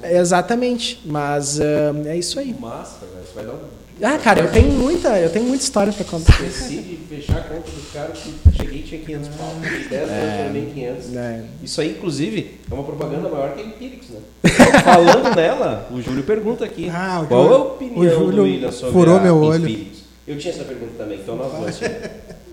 [0.03, 1.01] Exatamente.
[1.05, 2.53] Mas uh, é isso aí.
[2.59, 3.27] Massa, velho.
[3.33, 6.33] Vai dar um ah, cara, eu tenho muita, eu tenho muita história para contar.
[6.33, 9.55] Esqueci de fechar a conta do cara que cheguei e tinha 500 pau.
[9.61, 11.15] 10 é, também 500.
[11.15, 11.43] É.
[11.63, 14.19] Isso aí, inclusive, é uma propaganda maior que a Empirics, né?
[14.83, 16.89] Falando nela, o Júlio pergunta aqui.
[16.89, 19.87] Ah, qual Júlio, é a opinião o Júlio do William sobre furou a meu olho.
[20.27, 21.79] Eu tinha essa pergunta também, então nós dois.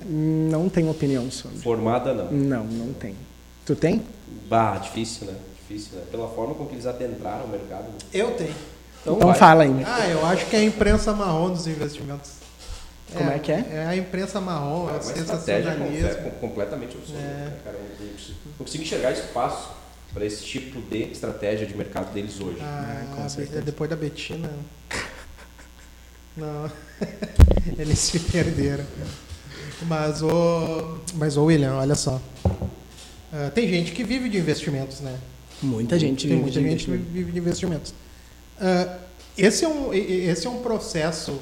[0.06, 1.58] Não tenho opinião sobre.
[1.58, 2.30] Formada não?
[2.30, 3.14] Não, não tem.
[3.66, 4.02] Tu tem?
[4.48, 5.34] Bah, difícil, né?
[5.56, 6.04] Difícil, né?
[6.10, 7.84] Pela forma com que eles adentraram o mercado.
[7.84, 7.94] Né?
[8.12, 8.54] Eu tenho.
[9.04, 9.84] Então, então fala aí.
[9.86, 12.32] Ah, eu acho que é a imprensa marrom dos investimentos.
[13.12, 13.66] Como é, é que é?
[13.70, 16.08] É a imprensa marrom, é o sensacionalismo.
[16.08, 17.20] É completamente absurdo.
[17.20, 17.22] É.
[17.22, 17.76] Né, cara?
[17.76, 19.70] Eu não consigo enxergar espaço
[20.12, 22.58] para esse tipo de estratégia de mercado deles hoje.
[22.62, 23.04] Ah,
[23.38, 24.50] é, depois da Betina.
[26.36, 26.70] Não.
[27.78, 28.84] Eles se perderam.
[29.82, 32.20] Mas o, mas o William, olha só.
[32.44, 35.18] Uh, tem gente que vive de investimentos, né?
[35.62, 37.94] Muita gente tem muita gente que vive de investimentos.
[38.60, 39.04] Uh,
[39.36, 41.40] esse, é um, esse é um processo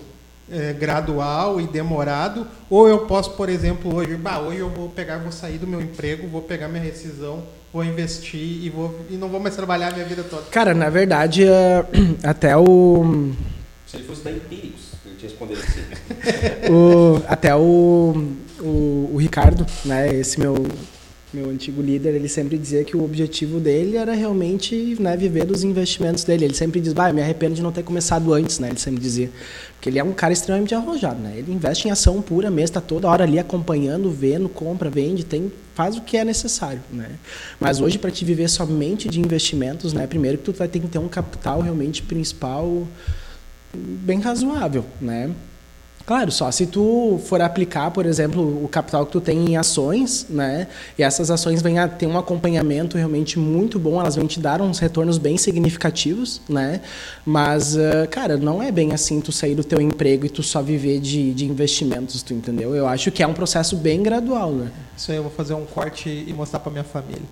[0.50, 5.18] é, gradual e demorado, ou eu posso, por exemplo, hoje, bah, hoje eu vou pegar,
[5.18, 7.42] vou sair do meu emprego, vou pegar minha rescisão,
[7.72, 10.42] vou investir e, vou, e não vou mais trabalhar a minha vida toda.
[10.50, 13.32] Cara, na verdade, uh, até o.
[13.86, 15.80] Se ele fosse da Empíricos, ele tinha respondido assim.
[16.72, 20.54] o, até o, o, o Ricardo, né, esse meu
[21.33, 25.64] meu antigo líder, ele sempre dizia que o objetivo dele era realmente né, viver dos
[25.64, 26.45] investimentos dele.
[26.45, 28.68] Ele sempre diz, bah, me arrependo de não ter começado antes, né?
[28.68, 29.30] Ele sempre dizia.
[29.74, 31.35] Porque ele é um cara extremamente arrojado, né?
[31.37, 35.51] Ele investe em ação pura mesmo, está toda hora ali acompanhando, vendo, compra, vende, tem,
[35.74, 37.11] faz o que é necessário, né?
[37.59, 40.07] Mas hoje, para te viver somente de investimentos, né?
[40.07, 42.87] Primeiro que tu vai ter que ter um capital realmente principal
[43.74, 45.30] bem razoável, né?
[46.05, 50.26] Claro, só se tu for aplicar, por exemplo, o capital que tu tem em ações,
[50.28, 50.66] né?
[50.98, 54.61] E essas ações vêm a ter um acompanhamento realmente muito bom, elas vão te dar
[54.61, 56.80] uns retornos bem significativos, né?
[57.24, 60.61] Mas, uh, cara, não é bem assim tu sair do teu emprego e tu só
[60.61, 62.74] viver de, de investimentos, tu entendeu?
[62.74, 64.70] Eu acho que é um processo bem gradual, né?
[64.96, 67.22] Isso aí eu vou fazer um corte e mostrar para minha família.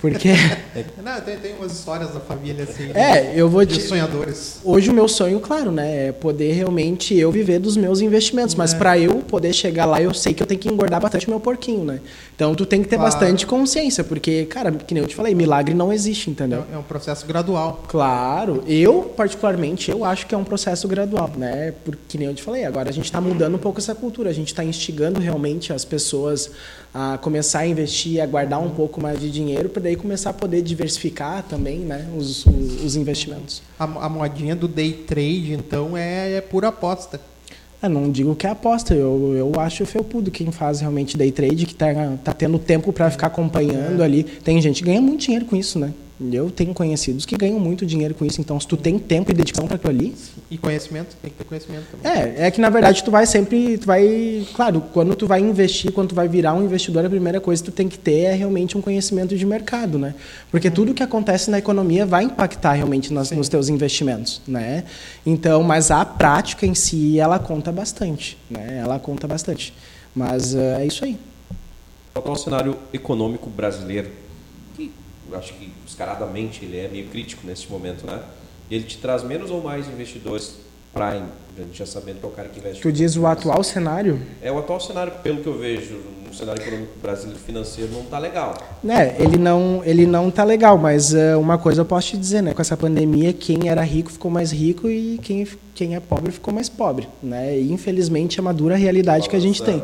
[0.00, 0.34] Por quê?
[1.02, 2.90] não, tem, tem umas histórias da família assim.
[2.94, 4.60] É, eu vou de sonhadores.
[4.64, 8.54] Hoje o meu sonho, claro, né, é poder realmente eu viver dos meus meus investimentos.
[8.54, 8.78] Mas é.
[8.78, 11.40] para eu poder chegar lá, eu sei que eu tenho que engordar bastante o meu
[11.40, 12.00] porquinho, né?
[12.34, 13.10] Então tu tem que ter claro.
[13.10, 16.64] bastante consciência, porque, cara, que nem eu te falei, milagre não existe, entendeu?
[16.70, 17.82] É, é um processo gradual.
[17.88, 18.62] Claro.
[18.66, 21.72] Eu, particularmente, eu acho que é um processo gradual, né?
[21.84, 24.32] Porque nem eu te falei, agora a gente está mudando um pouco essa cultura, a
[24.32, 26.50] gente está instigando realmente as pessoas
[26.92, 30.32] a começar a investir, a guardar um pouco mais de dinheiro, para daí começar a
[30.32, 33.62] poder diversificar também né, os, os, os investimentos.
[33.78, 37.20] A, a modinha do day trade, então, é, é pura aposta.
[37.80, 41.64] Eu não digo que é aposta, eu, eu acho felpudo quem faz realmente day trade,
[41.64, 44.04] que está tá tendo tempo para ficar acompanhando é.
[44.04, 44.24] ali.
[44.24, 45.92] Tem gente que ganha muito dinheiro com isso, né?
[46.20, 48.40] Eu tenho conhecidos que ganham muito dinheiro com isso.
[48.40, 50.16] Então, se tu tem tempo e dedicação para aquilo ali.
[50.50, 52.10] E conhecimento, tem que ter conhecimento também.
[52.10, 53.78] É, é que na verdade tu vai sempre.
[53.78, 54.44] Tu vai.
[54.54, 57.70] Claro, quando tu vai investir, quando tu vai virar um investidor, a primeira coisa que
[57.70, 60.14] tu tem que ter é realmente um conhecimento de mercado, né?
[60.50, 64.84] Porque tudo que acontece na economia vai impactar realmente nas, nos teus investimentos, né?
[65.24, 68.80] Então, mas a prática em si, ela conta bastante, né?
[68.82, 69.72] Ela conta bastante.
[70.14, 71.16] Mas uh, é isso aí.
[72.12, 74.10] Qual é o cenário econômico brasileiro?
[75.32, 78.22] Acho que descaradamente ele é meio crítico nesse momento, né?
[78.70, 80.56] Ele te traz menos ou mais investidores
[80.92, 81.26] Prime,
[81.56, 82.82] a gente já sabendo que é o cara que investe.
[82.82, 84.20] Tu diz o atual cenário?
[84.40, 85.96] É o atual cenário, pelo que eu vejo
[86.30, 88.54] o cenário econômico brasileiro financeiro não está legal.
[88.82, 92.42] Né, ele não, ele não tá legal, mas uh, uma coisa eu posso te dizer,
[92.42, 92.54] né?
[92.54, 96.52] Com essa pandemia, quem era rico ficou mais rico e quem, quem é pobre ficou
[96.52, 97.58] mais pobre, né?
[97.58, 99.82] E infelizmente é uma dura realidade que a gente tem.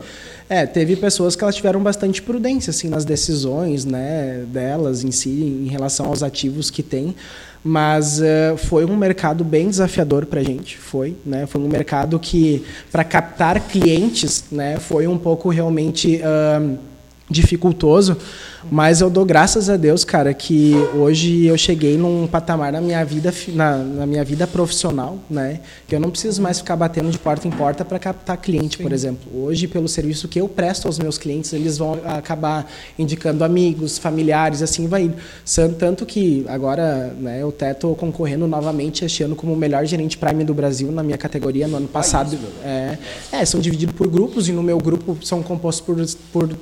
[0.48, 5.30] É, teve pessoas que elas tiveram bastante prudência assim nas decisões, né, delas em si
[5.30, 7.16] em relação aos ativos que tem.
[7.66, 11.46] Mas uh, foi um mercado bem desafiador para a gente, foi, né?
[11.46, 12.62] Foi um mercado que
[12.92, 16.78] para captar clientes, né, foi um pouco realmente uh,
[17.28, 18.16] dificultoso.
[18.70, 23.04] Mas eu dou graças a Deus, cara, que hoje eu cheguei num patamar na minha
[23.04, 25.60] vida, na, na minha vida profissional, né?
[25.86, 28.82] Que eu não preciso mais ficar batendo de porta em porta para captar cliente, Sim.
[28.82, 29.44] por exemplo.
[29.44, 34.62] Hoje, pelo serviço que eu presto aos meus clientes, eles vão acabar indicando amigos, familiares,
[34.62, 35.16] assim vai indo.
[35.78, 40.42] Tanto que agora, né, eu até concorrendo novamente este ano como o melhor gerente Prime
[40.42, 42.38] do Brasil na minha categoria no ano passado.
[42.64, 42.98] é,
[43.30, 46.56] é, são divididos por grupos e no meu grupo são compostos por, por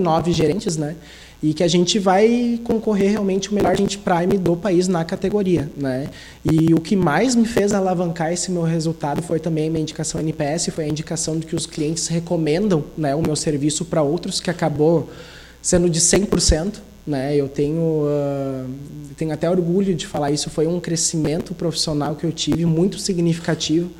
[0.00, 0.96] 49 gerentes, né?
[1.42, 5.70] e que a gente vai concorrer realmente o melhor agente prime do país na categoria,
[5.76, 6.08] né?
[6.42, 10.18] E o que mais me fez alavancar esse meu resultado foi também a minha indicação
[10.20, 14.40] NPS, foi a indicação de que os clientes recomendam, né, o meu serviço para outros
[14.40, 15.10] que acabou
[15.60, 16.76] sendo de 100%,
[17.06, 17.36] né?
[17.36, 18.70] Eu tenho uh,
[19.16, 23.90] tenho até orgulho de falar isso, foi um crescimento profissional que eu tive muito significativo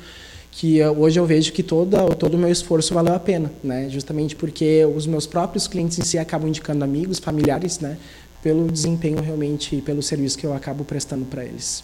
[0.57, 3.87] que hoje eu vejo que toda, todo o meu esforço valeu a pena, né?
[3.89, 7.95] Justamente porque os meus próprios clientes em si acabam indicando amigos, familiares, né?
[8.41, 11.83] Pelo desempenho realmente e pelo serviço que eu acabo prestando para eles.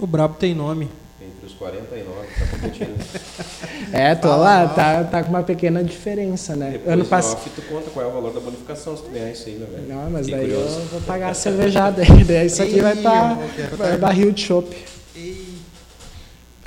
[0.00, 0.88] O Brabo tem nome.
[1.20, 2.98] Entre os 49, tá competindo.
[3.94, 6.72] é, tô Fala, lá, tá, tá com uma pequena diferença, né?
[6.72, 7.48] Depois ano passado.
[7.54, 9.88] tu conta qual é o valor da bonificação se tu ganhar isso aí, né, velho?
[9.88, 10.80] Não, mas Fiquei daí curioso.
[10.80, 12.24] eu vou pagar a cervejada aí.
[12.24, 13.38] Daí isso aqui vai estar
[13.78, 14.74] tá, barril de chopp.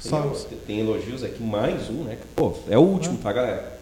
[0.05, 0.31] Só...
[0.67, 2.17] Tem elogios aqui, mais um, né?
[2.35, 3.75] Pô, é o último, tá, galera?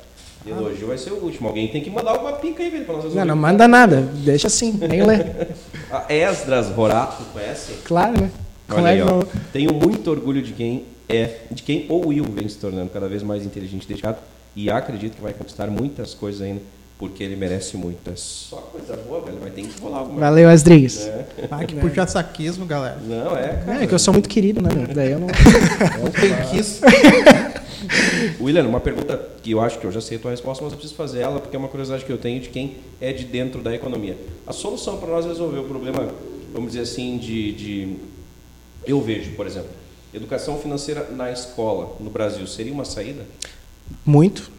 [0.45, 1.47] Elogio vai ser o último.
[1.47, 3.25] Alguém tem que mandar alguma pica aí, velho, pra nós resolver.
[3.25, 4.01] Não, não manda nada.
[4.01, 5.17] Deixa assim, nem lê.
[5.89, 7.73] A Esdras Rorato, conhece?
[7.85, 8.29] Claro, né?
[8.69, 9.23] Aí, ó.
[9.51, 13.21] Tenho muito orgulho de quem é, de quem ou Will vem se tornando cada vez
[13.21, 14.17] mais inteligente e dedicado
[14.55, 16.61] e acredito que vai conquistar muitas coisas ainda
[17.03, 18.09] porque ele merece muito.
[18.09, 19.37] É só coisa boa, velho.
[19.37, 21.05] Vai ter que rolar alguma Valeu, Asdrigues.
[21.05, 21.25] É.
[21.51, 22.97] Ah, que puxa saquismo, galera.
[23.05, 23.83] Não, é, cara.
[23.83, 24.69] É que eu sou muito querido, né?
[24.95, 25.27] Daí eu não.
[25.27, 26.79] É um penquis.
[28.39, 30.79] William, uma pergunta que eu acho que eu já sei a tua resposta, mas eu
[30.79, 33.61] preciso fazer ela porque é uma curiosidade que eu tenho de quem é de dentro
[33.61, 34.17] da economia.
[34.47, 36.07] A solução para nós resolver o problema,
[36.53, 37.95] vamos dizer assim, de, de.
[38.87, 39.71] Eu vejo, por exemplo,
[40.13, 43.25] educação financeira na escola no Brasil seria uma saída?
[44.05, 44.49] Muito.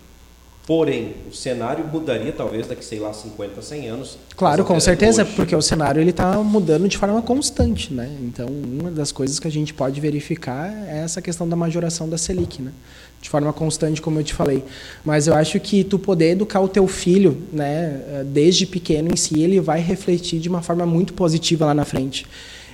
[0.66, 4.18] Porém, o cenário mudaria talvez daqui, sei lá, 50, 100 anos.
[4.34, 5.32] Claro, com certeza, hoje.
[5.36, 8.10] porque o cenário ele está mudando de forma constante, né?
[8.22, 12.16] Então, uma das coisas que a gente pode verificar é essa questão da majoração da
[12.16, 12.72] Selic, né?
[13.20, 14.64] De forma constante, como eu te falei.
[15.04, 19.42] Mas eu acho que tu poder educar o teu filho, né, desde pequeno em si,
[19.42, 22.26] ele vai refletir de uma forma muito positiva lá na frente.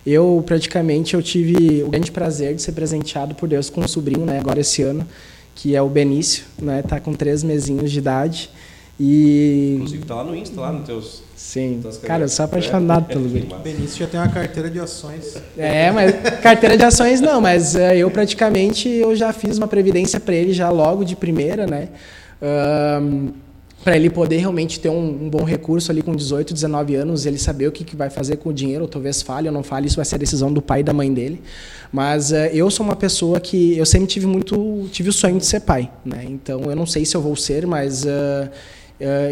[0.07, 4.25] Eu praticamente eu tive o grande prazer de ser presenteado por Deus com um sobrinho,
[4.25, 5.07] né, agora esse ano
[5.55, 6.83] que é o Benício, né?
[6.83, 8.51] Tá com três mesinhos de idade.
[8.99, 9.75] E...
[9.77, 11.23] Inclusive tá lá no Insta, lá nos teus.
[11.35, 11.83] Sim.
[12.03, 13.59] Cara, eu sou apaixonado é, pelo Benício.
[13.59, 15.37] Benício já tem uma carteira de ações.
[15.57, 20.21] É, mas carteira de ações não, mas uh, eu praticamente eu já fiz uma previdência
[20.21, 21.89] para ele já logo de primeira, né?
[23.03, 23.31] Um,
[23.83, 27.39] para ele poder realmente ter um, um, bom recurso ali com 18, 19 anos, ele
[27.39, 29.87] saber o que, que vai fazer com o dinheiro, ou talvez fale ou não fale,
[29.87, 31.41] isso vai ser a decisão do pai e da mãe dele.
[31.91, 35.47] Mas uh, eu sou uma pessoa que eu sempre tive muito, tive o sonho de
[35.47, 36.27] ser pai, né?
[36.29, 38.51] Então eu não sei se eu vou ser, mas uh,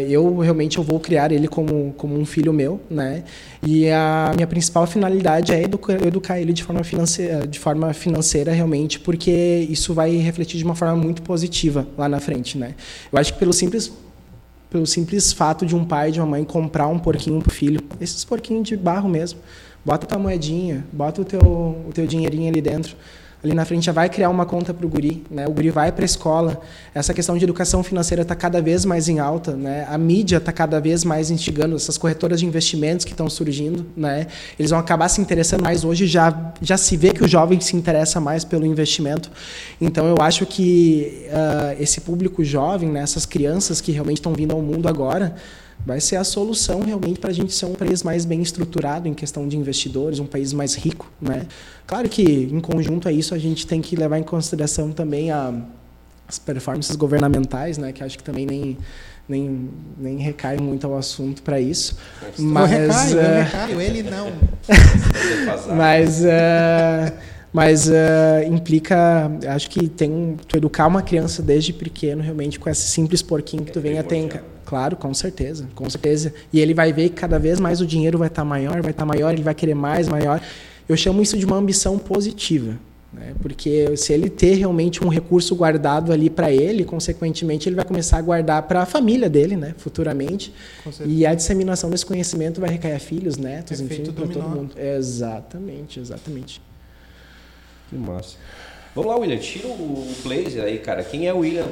[0.07, 3.23] eu realmente eu vou criar ele como, como um filho meu, né?
[3.61, 8.51] E a minha principal finalidade é educar, educar ele de forma financeira, de forma financeira
[8.51, 12.73] realmente, porque isso vai refletir de uma forma muito positiva lá na frente, né?
[13.11, 13.91] Eu acho que pelo simples
[14.69, 17.81] pelo simples fato de um pai e de uma mãe comprar um porquinho pro filho.
[17.99, 19.39] Esses porquinhos de barro mesmo.
[19.83, 22.95] Bota tua moedinha, bota o teu, o teu dinheirinho ali dentro
[23.43, 25.47] ali na frente já vai criar uma conta para o guri, né?
[25.47, 26.59] O guri vai para a escola.
[26.93, 29.87] Essa questão de educação financeira está cada vez mais em alta, né?
[29.89, 34.27] A mídia está cada vez mais instigando essas corretoras de investimentos que estão surgindo, né?
[34.57, 37.77] Eles vão acabar se interessando mais hoje já já se vê que o jovem se
[37.77, 39.31] interessa mais pelo investimento.
[39.79, 43.01] Então eu acho que uh, esse público jovem, né?
[43.01, 45.35] Essas crianças que realmente estão vindo ao mundo agora
[45.85, 49.13] vai ser a solução realmente para a gente ser um país mais bem estruturado em
[49.13, 51.47] questão de investidores, um país mais rico, né?
[51.89, 55.51] Claro que em conjunto a isso a gente tem que levar em consideração também a,
[56.27, 57.91] as performances governamentais, né?
[57.91, 58.77] Que acho que também nem
[59.27, 61.97] nem, nem recai muito ao assunto para isso.
[62.37, 63.19] Mas, eu recaio, uh...
[63.19, 64.31] eu recaio, ele não.
[65.75, 67.13] mas uh...
[67.51, 67.91] Mas uh,
[68.47, 73.65] implica, acho que tem tu educar uma criança desde pequeno realmente com esse simples porquinho
[73.65, 74.43] que tu venha ter.
[74.63, 76.31] Claro, com certeza, com certeza.
[76.53, 78.91] E ele vai ver que cada vez mais o dinheiro vai estar tá maior, vai
[78.91, 80.39] estar tá maior, ele vai querer mais, maior.
[80.89, 82.77] Eu chamo isso de uma ambição positiva.
[83.13, 83.33] Né?
[83.41, 88.17] Porque se ele ter realmente um recurso guardado ali para ele, consequentemente ele vai começar
[88.17, 89.75] a guardar para a família dele, né?
[89.77, 90.53] futuramente.
[91.05, 94.75] E a disseminação desse conhecimento vai recair a filhos, netos, Efeito enfim, para todo mundo.
[94.77, 96.61] Exatamente, exatamente.
[97.89, 98.35] Que massa.
[98.95, 101.03] Vamos lá, William, tira o blazer aí, cara.
[101.03, 101.67] Quem é o William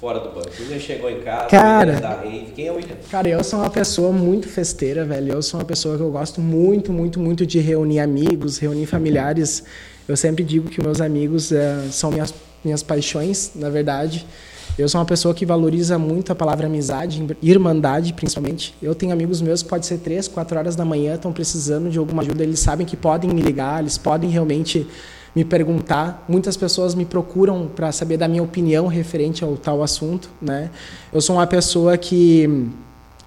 [0.00, 0.48] fora do banco?
[0.58, 2.52] O William chegou em casa, cara, da rave.
[2.56, 2.96] Quem é o William?
[3.10, 5.34] Cara, eu sou uma pessoa muito festeira, velho.
[5.34, 9.62] Eu sou uma pessoa que eu gosto muito, muito, muito de reunir amigos, reunir familiares.
[10.08, 12.32] Eu sempre digo que meus amigos é, são minhas,
[12.64, 14.26] minhas paixões, na verdade.
[14.78, 18.74] Eu sou uma pessoa que valoriza muito a palavra amizade, irmandade, principalmente.
[18.80, 21.98] Eu tenho amigos meus que pode ser três, quatro horas da manhã, estão precisando de
[21.98, 22.42] alguma ajuda.
[22.42, 24.86] Eles sabem que podem me ligar, eles podem realmente
[25.34, 26.24] me perguntar.
[26.28, 30.70] Muitas pessoas me procuram para saber da minha opinião referente ao tal assunto, né?
[31.12, 32.68] Eu sou uma pessoa que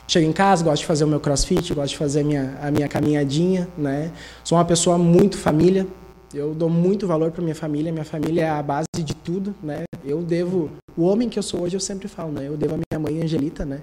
[0.08, 2.72] chego em casa, gosto de fazer o meu crossfit, gosto de fazer a minha, a
[2.72, 4.12] minha caminhadinha, né?
[4.44, 5.88] Sou uma pessoa muito família,
[6.34, 7.92] eu dou muito valor para minha família.
[7.92, 9.84] Minha família é a base de tudo, né?
[10.04, 12.48] Eu devo o homem que eu sou hoje, eu sempre falo, né?
[12.48, 13.82] Eu devo a minha mãe Angelita, né?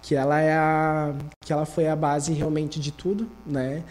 [0.00, 1.12] Que ela é a
[1.44, 3.82] que ela foi a base realmente de tudo, né?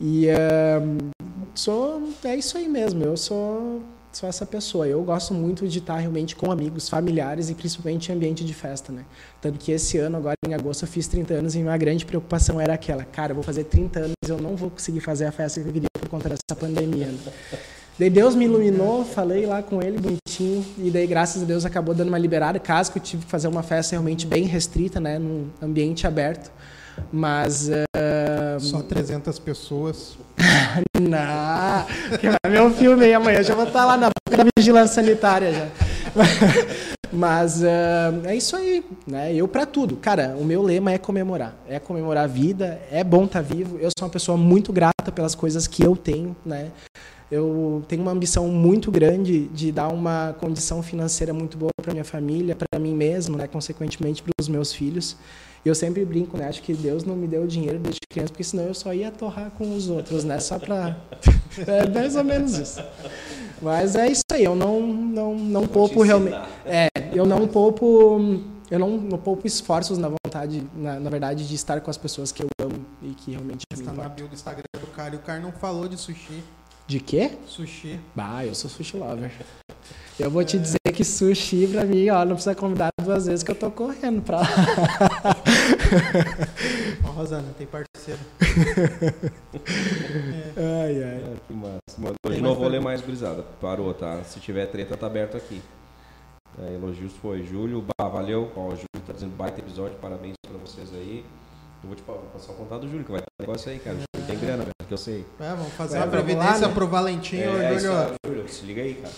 [0.00, 1.10] E uh,
[1.54, 3.04] sou é isso aí mesmo.
[3.04, 3.82] Eu sou
[4.12, 4.86] sou essa pessoa.
[4.86, 8.92] Eu gosto muito de estar realmente com amigos, familiares e principalmente em ambiente de festa,
[8.92, 9.04] né?
[9.40, 12.60] Tanto que esse ano, agora em agosto, eu fiz 30 anos e minha grande preocupação
[12.60, 15.60] era aquela, cara, eu vou fazer 30 anos, eu não vou conseguir fazer a festa
[15.60, 17.06] que eu queria por conta dessa pandemia.
[17.06, 17.18] Né?
[17.98, 21.94] Daí Deus me iluminou, falei lá com ele bonitinho e daí graças a Deus acabou
[21.94, 25.18] dando uma liberada, caso que eu tive que fazer uma festa realmente bem restrita, né,
[25.18, 26.50] num ambiente aberto.
[27.12, 27.68] Mas.
[27.68, 27.90] Uh...
[28.60, 30.16] Só 300 pessoas.
[31.00, 32.50] não!
[32.50, 34.10] Meu filme aí amanhã já vou estar lá na
[34.56, 35.68] vigilância sanitária já.
[37.12, 39.34] Mas uh, é isso aí, né?
[39.34, 39.96] Eu para tudo.
[39.96, 41.56] Cara, o meu lema é comemorar.
[41.68, 43.78] É comemorar a vida, é bom estar tá vivo.
[43.78, 46.70] Eu sou uma pessoa muito grata pelas coisas que eu tenho, né?
[47.30, 52.04] Eu tenho uma ambição muito grande de dar uma condição financeira muito boa para minha
[52.04, 53.46] família, para mim mesmo, né?
[53.46, 55.16] consequentemente para os meus filhos.
[55.64, 56.48] E eu sempre brinco, né?
[56.48, 59.50] Acho que Deus não me deu dinheiro desde criança, porque senão eu só ia torrar
[59.50, 60.40] com os outros, né?
[60.40, 60.96] Só para
[61.66, 62.82] é mais ou menos isso.
[63.60, 66.38] Mas é isso aí, eu não não não poupo realmente.
[66.64, 68.18] É, eu não poupo
[68.70, 72.30] eu não, não poupo esforços na vontade, na, na, verdade, de estar com as pessoas
[72.30, 75.18] que eu amo e que realmente me Está na bio do Instagram do cara e
[75.18, 76.42] o cara não falou de sushi.
[76.90, 77.30] De quê?
[77.46, 78.00] Sushi.
[78.16, 79.30] Bah, eu sou sushi lover.
[80.18, 83.50] Eu vou te dizer que sushi pra mim, ó, não precisa convidar duas vezes que
[83.52, 84.46] eu tô correndo pra lá.
[87.04, 88.18] Ó, Rosana, tem parceiro.
[90.56, 90.82] é.
[90.82, 91.16] Ai, ai.
[91.18, 92.16] É, que massa.
[92.26, 93.44] hoje não vou ler mais gurizada.
[93.60, 94.24] Parou, tá?
[94.24, 95.62] Se tiver treta, tá aberto aqui.
[96.60, 97.86] É, elogios foi Júlio.
[97.96, 98.50] Bah, valeu.
[98.56, 99.96] Ó, o Júlio tá dizendo baita episódio.
[100.00, 101.24] Parabéns pra vocês aí.
[101.82, 102.02] Eu vou te
[102.32, 103.96] passar o contato do Júlio, que vai ter negócio aí, cara.
[103.96, 105.26] Júlio tem grana, velho, que eu sei.
[105.40, 106.74] É, vamos fazer uma previdência né?
[106.74, 108.14] pro Valentim, é, Júlio.
[108.26, 109.14] Júlio, se liga aí, cara.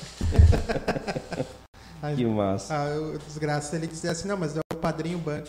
[2.15, 2.75] que massa.
[2.75, 5.49] Ah, desgraça ele dizer assim, não, mas é o padrinho banco.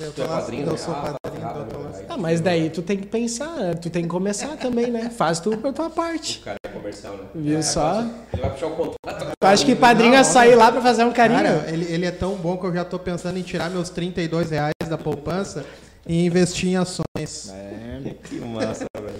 [0.00, 3.56] Eu, tô é padrinho, eu sou padrinho tá, Ah, mas daí tu tem que pensar,
[3.56, 3.74] né?
[3.74, 5.10] tu tem que começar também, né?
[5.10, 6.38] Faz tu por tua parte.
[6.38, 7.24] O cara é comercial, né?
[7.34, 8.02] Viu é, só?
[8.32, 9.32] Ele vai puxar o contrato.
[9.40, 11.42] Tu acha que padrinho ia sair lá pra fazer um carinho?
[11.42, 14.50] Cara, ele, ele é tão bom que eu já tô pensando em tirar meus 32
[14.50, 15.66] reais da poupança
[16.06, 17.52] e investir em ações.
[17.52, 19.18] É, que massa, velho.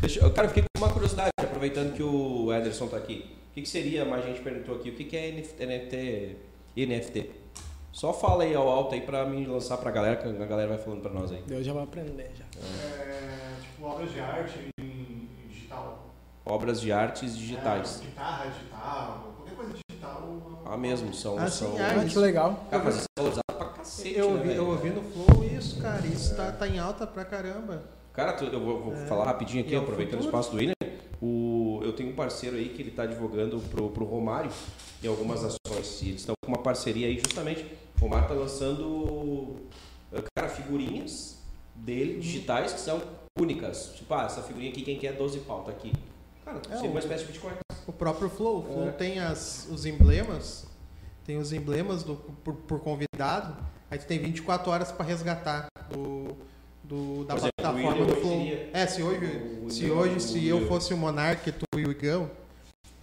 [0.00, 3.30] Deixa, cara, fiquei com uma curiosidade, aproveitando que o Ederson tá aqui.
[3.50, 6.36] O que, que seria, mais gente perguntou aqui, o que, que é NFT,
[6.76, 7.30] NFT?
[7.98, 10.78] Só fala aí ao alto aí pra me lançar pra galera, que a galera vai
[10.78, 11.42] falando pra nós aí.
[11.50, 12.44] Eu já vou aprender já.
[13.04, 16.06] É, tipo, obras de arte em digital.
[16.46, 18.00] Obras de artes digitais.
[18.00, 20.62] É, guitarra digital, qualquer coisa digital.
[20.64, 21.36] Ah, mesmo, são.
[21.40, 21.72] Ah, são...
[21.72, 22.64] sim, ah, que legal.
[22.70, 24.16] Cara, mas isso é usado pra cacete.
[24.16, 24.58] Eu, né, ouvi, velho?
[24.58, 26.06] eu ouvi no Flow isso, cara.
[26.06, 26.36] Isso é.
[26.36, 27.82] tá, tá em alta pra caramba.
[28.12, 29.06] Cara, tu- eu vou, vou É.
[29.06, 30.74] falar rapidinho aqui, E é o aproveitando o espaço do William.
[31.20, 34.52] O, eu tenho um parceiro aí que ele está advogando pro, pro Romário
[35.02, 36.00] em algumas ações.
[36.02, 37.66] E eles estão com uma parceria aí justamente.
[37.98, 39.56] O Romário está lançando,
[40.12, 41.38] eh, cara, figurinhas
[41.74, 43.02] dele, digitais, que são
[43.38, 43.92] únicas.
[43.96, 45.92] Tipo, ah, essa figurinha aqui, quem quer 12 pau, tá aqui.
[46.44, 47.54] Cara, É, seria uma espécie de Bitcoin.
[47.86, 48.58] O próprio Flow.
[48.60, 48.92] O Flow É.
[48.92, 50.66] tem as, os emblemas.
[51.24, 53.56] Tem os emblemas do, por, por convidado.
[53.90, 56.36] Aí tu tem 24 horas pra resgatar o,
[56.84, 58.40] do, da o plataforma do Flow.
[58.72, 59.24] É, se hoje,
[59.64, 60.68] o se, hoje, se o eu William.
[60.68, 62.30] fosse o Monark, tu e o Igão,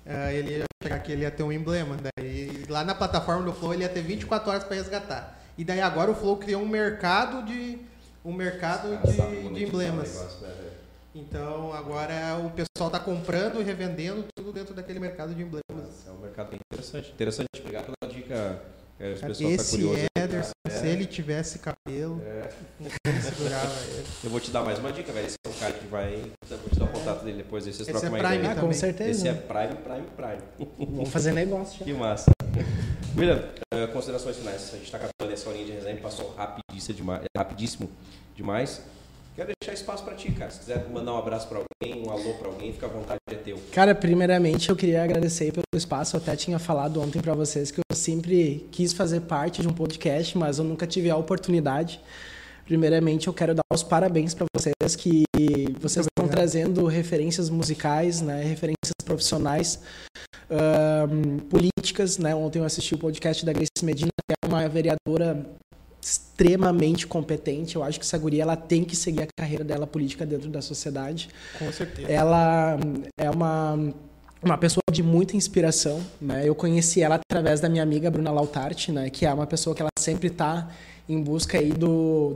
[0.05, 1.97] eh, ele ia chegar aqui, ele ia ter um emblema.
[2.15, 5.39] Daí, lá na plataforma do Flow ele ia ter 24 horas pra resgatar.
[5.57, 7.79] E daí agora o Flow criou um mercado de.
[8.23, 10.15] Um mercado sabe de, de emblemas.
[10.15, 10.71] negócio, né?
[11.13, 16.05] Então agora o pessoal está comprando e revendendo tudo dentro daquele mercado de emblemas.
[16.07, 17.11] É um mercado bem interessante.
[17.11, 18.61] Interessante, obrigado pela dica.
[18.99, 19.95] É, o pessoal tá Esse curioso.
[19.99, 20.23] aí.
[20.23, 20.69] Ederson, É.
[20.69, 22.49] se ele tivesse cabelo, É.
[23.21, 24.05] segurava ele.
[24.23, 25.27] Eu vou te dar mais uma dica, velho.
[25.27, 26.31] Esse é um cara que vai.
[26.49, 28.43] Eu vou te dar o contato dele depois, aí vocês Esse trocam é uma Prime
[28.43, 28.57] ideia.
[28.57, 29.09] Ah, com certeza.
[29.11, 30.77] Esse é Prime, Prime, Prime.
[30.91, 31.85] Vamos fazer negócio já.
[31.85, 32.31] Que massa.
[33.17, 33.43] William,
[33.73, 34.69] eh, considerações finais.
[34.73, 36.33] A gente está acabando essa horinha de resenha, passou
[37.35, 37.89] rapidíssimo
[38.35, 38.81] demais.
[39.35, 40.49] Quero deixar espaço para ti, cara.
[40.49, 43.35] Se quiser mandar um abraço para alguém, um alô para alguém, fica à vontade, é
[43.35, 43.59] teu.
[43.73, 46.15] Cara, primeiramente eu queria agradecer pelo espaço.
[46.15, 49.73] Eu até tinha falado ontem pra vocês que eu sempre quis fazer parte de um
[49.73, 51.99] podcast, mas eu nunca tive a oportunidade.
[52.63, 55.25] Primeiramente, eu quero dar os parabéns pra vocês que
[55.81, 59.81] vocês estão trazendo referências musicais, né, referências profissionais,
[60.49, 62.33] ahn, políticas, né?
[62.33, 65.45] Ontem eu assisti o podcast da Grace Medina, que é uma vereadora
[66.05, 67.75] extremamente competente.
[67.75, 70.61] Eu acho que essa guria ela tem que seguir a carreira dela política dentro da
[70.61, 72.07] sociedade Com certeza.
[72.07, 72.77] ela
[73.17, 73.91] é uma
[74.45, 76.43] uma pessoa de muita inspiração, né?
[76.47, 79.09] Eu conheci ela através da minha amiga Bruna Lautarte, né?
[79.09, 80.69] Que é uma pessoa que ela sempre está
[81.09, 82.35] em busca aí do,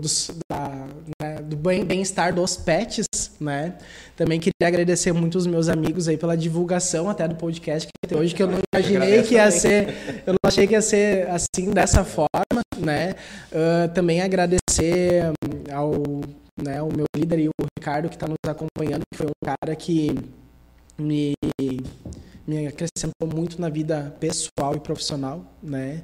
[0.51, 0.88] da-
[1.22, 3.05] né, do bem- bem-estar dos pets,
[3.39, 3.76] né?
[4.16, 8.18] Também queria agradecer muito os meus amigos aí pela divulgação até do podcast que tem
[8.18, 11.72] hoje, que eu não imaginei que ia ser, eu não achei que ia ser assim,
[11.72, 13.16] dessa forma, né?
[13.53, 15.91] Ah, também agradecer hum, ao
[16.62, 19.76] né, o meu líder e o Ricardo que está nos acompanhando, que foi um cara
[19.76, 20.16] que
[21.02, 21.34] me,
[22.47, 26.04] me acrescentou muito na vida pessoal e profissional, né?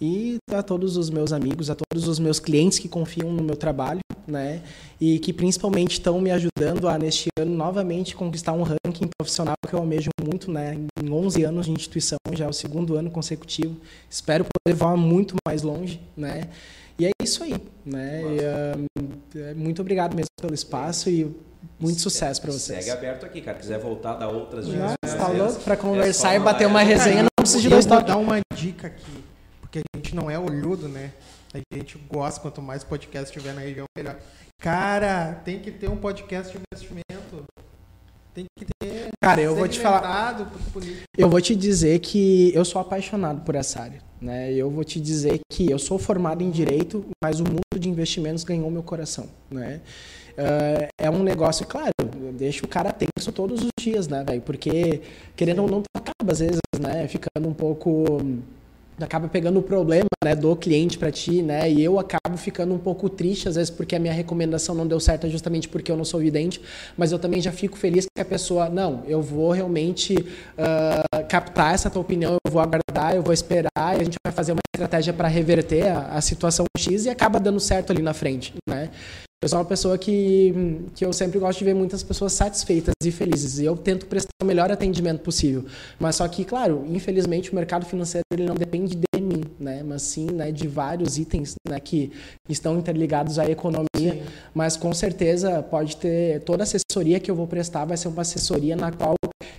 [0.00, 3.54] E a todos os meus amigos, a todos os meus clientes que confiam no meu
[3.54, 4.62] trabalho, né?
[4.98, 9.74] E que principalmente estão me ajudando a, neste ano, novamente conquistar um ranking profissional que
[9.74, 10.78] eu almejo muito, né?
[11.02, 13.76] Em 11 anos de instituição, já é o segundo ano consecutivo.
[14.08, 16.48] Espero poder voar muito mais longe, né?
[16.98, 18.22] E é isso aí, né?
[18.22, 21.30] E, é, muito obrigado mesmo pelo espaço e
[21.78, 22.84] muito sucesso para vocês.
[22.84, 23.58] Segue aberto aqui, cara.
[23.58, 24.92] Quiser voltar, dar outras dicas.
[25.02, 25.64] você tá financeiras, louco?
[25.64, 28.14] Pra é conversar só e bater uma resenha, não precisa de eu dois vou toques.
[28.14, 29.24] dar uma dica aqui,
[29.60, 31.12] porque a gente não é olhudo, né?
[31.52, 34.16] A gente gosta, quanto mais podcast tiver na região, melhor.
[34.60, 37.44] Cara, tem que ter um podcast de investimento.
[38.32, 39.08] Tem que ter.
[39.20, 40.48] Cara, eu vou te falar.
[41.16, 44.52] Eu vou te dizer que eu sou apaixonado por essa área, né?
[44.52, 48.44] Eu vou te dizer que eu sou formado em direito, mas o mundo de investimentos
[48.44, 49.80] ganhou meu coração, né?
[50.36, 51.92] Eh, É um negócio, claro,
[52.34, 54.42] deixa o cara tenso todos os dias, né, velho?
[54.42, 55.00] Porque
[55.36, 58.20] querendo ou não, acaba às vezes, né, ficando um pouco
[59.02, 61.70] acaba pegando o problema né, do cliente para ti, né?
[61.70, 65.00] E eu acabo ficando um pouco triste às vezes porque a minha recomendação não deu
[65.00, 66.60] certo justamente porque eu não sou vidente,
[66.96, 70.14] mas eu também já fico feliz que a pessoa, não, eu vou realmente
[70.58, 74.32] ah, captar essa tua opinião, eu vou aguardar, eu vou esperar e a gente vai
[74.34, 78.12] fazer uma estratégia para reverter a, a situação X e acaba dando certo ali na
[78.12, 78.90] frente, né?
[79.42, 83.10] Eu sou uma pessoa que, que eu sempre gosto de ver muitas pessoas satisfeitas e
[83.10, 83.58] felizes.
[83.58, 85.64] E eu tento prestar o melhor atendimento possível.
[85.98, 89.82] Mas só que, claro, infelizmente o mercado financeiro ele não depende de mim, né?
[89.82, 92.12] Mas sim né, de vários itens né, que
[92.50, 94.22] estão interligados à economia.
[94.54, 98.20] Mas com certeza pode ter toda a assessoria que eu vou prestar vai ser uma
[98.20, 99.14] assessoria na qual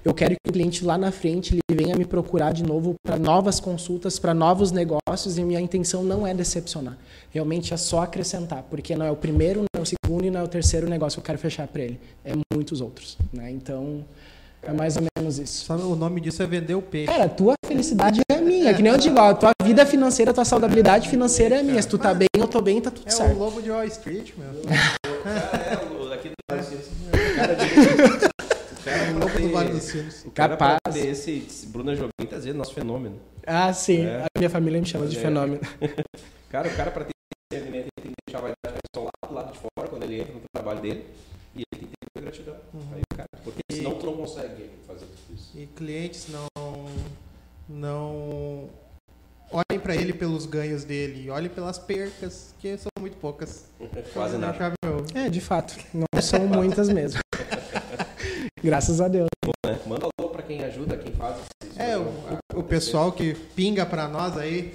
[0.06, 3.18] eu quero que o cliente lá na frente ele venha me procurar de novo para
[3.18, 6.98] novas consultas, para novos negócios e minha intenção não é decepcionar.
[7.32, 10.40] Realmente é só acrescentar, porque não é o primeiro, não é o segundo e não
[10.40, 12.00] é o terceiro negócio que eu quero fechar para ele.
[12.24, 13.50] É muitos outros, né?
[13.52, 14.06] Então
[14.62, 15.66] é mais ou menos isso.
[15.66, 17.12] Sabe, o nome disso é vender o peixe.
[17.12, 21.10] Cara, tua felicidade é minha, que nem eu digo, ó, tua vida financeira, tua saudabilidade
[21.10, 21.82] financeira é minha.
[21.82, 23.38] Se tu tá bem, eu tô bem, tá tudo É o certo.
[23.38, 24.50] lobo de Wall Street, meu.
[25.24, 26.88] Cara, é, o daqui do Vale dos Sinos.
[27.12, 30.26] O cara de- o lobo do Vale dos Sinos.
[30.26, 30.96] o cara pra Capaz.
[31.06, 33.16] esse, esse Bruna Jobim tá dizendo nosso fenômeno.
[33.46, 34.06] Ah, sim.
[34.06, 34.22] É.
[34.36, 35.22] A minha família me chama de É.
[35.22, 35.60] fenômeno.
[36.50, 37.12] Cara, o cara pra ter
[37.54, 40.01] esse alimento, ele tem que deixar a vaidade pessoal lá do lado de fora, quando
[40.12, 41.05] ele entra no trabalho dele,
[41.55, 42.55] e ele tem que ter gratidão.
[42.93, 45.51] Aí, cara, porque E- senão tu não consegue fazer tudo isso.
[45.57, 46.47] E clientes não
[47.70, 48.70] não
[49.51, 53.66] olhem para ele pelos ganhos dele, olhem pelas percas, que são muito poucas.
[54.14, 54.74] Quase nada.
[55.16, 55.76] É, de fato.
[55.93, 57.20] Não são muitas mesmo.
[58.64, 59.28] Graças a Deus.
[59.66, 59.80] Né?
[59.88, 61.38] Manda alô pra quem ajuda, quem faz.
[61.38, 64.74] isso É, o- o pessoal que pinga para nós aí,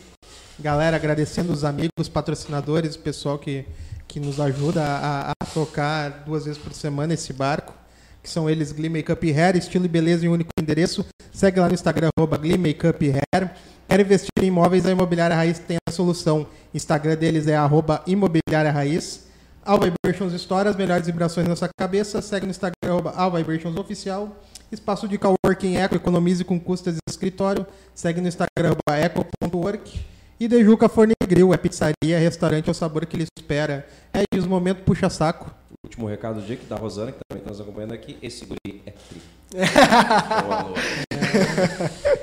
[0.58, 3.64] galera, agradecendo os amigos, patrocinadores, o pessoal que,
[4.08, 7.74] que nos ajuda a, a tocar duas vezes por semana esse barco,
[8.22, 11.04] que são eles Glee Makeup Hair, estilo e beleza em um único endereço.
[11.32, 13.50] Segue lá no Instagram, arroba Glee Makeup Hair.
[13.88, 16.46] Quer investir em imóveis, a Imobiliária Raiz tem a solução.
[16.74, 19.26] Instagram deles é arroba Imobiliária Raiz.
[19.64, 22.22] All Vibrations Store, as melhores vibrações na sua cabeça.
[22.22, 24.36] Segue no Instagram, arroba All Vibrations Oficial.
[24.70, 27.66] Espaço de coworking Eco, economize com custas de escritório.
[27.94, 30.00] Segue no Instagram, eco.work.
[30.38, 33.86] E Dejuca Forne Grill, é pizzaria, restaurante, é o sabor que ele espera.
[34.12, 35.52] É, e os momentos puxa-saco.
[35.84, 38.16] último recado do dia que da Rosana, que também está nos acompanhando aqui.
[38.22, 39.22] Esse guri é tri.
[40.46, 40.80] Boa noite.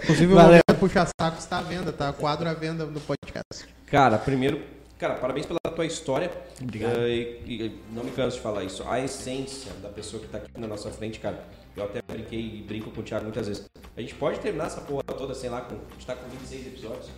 [0.04, 2.12] Inclusive, o momento puxa saco está à venda, tá?
[2.14, 3.66] Quadro à venda no podcast.
[3.88, 4.62] Cara, primeiro,
[4.98, 6.32] cara, parabéns pela tua história.
[6.62, 6.98] Obrigado.
[6.98, 8.84] Eh, e, e não me canso de falar isso.
[8.88, 11.44] A essência da pessoa que tá aqui na nossa frente, cara.
[11.76, 13.66] Eu até brinquei e brinco com o Thiago muitas vezes.
[13.96, 16.68] A gente pode terminar essa porra toda, sei lá, com, a gente tá com 26
[16.68, 17.10] episódios.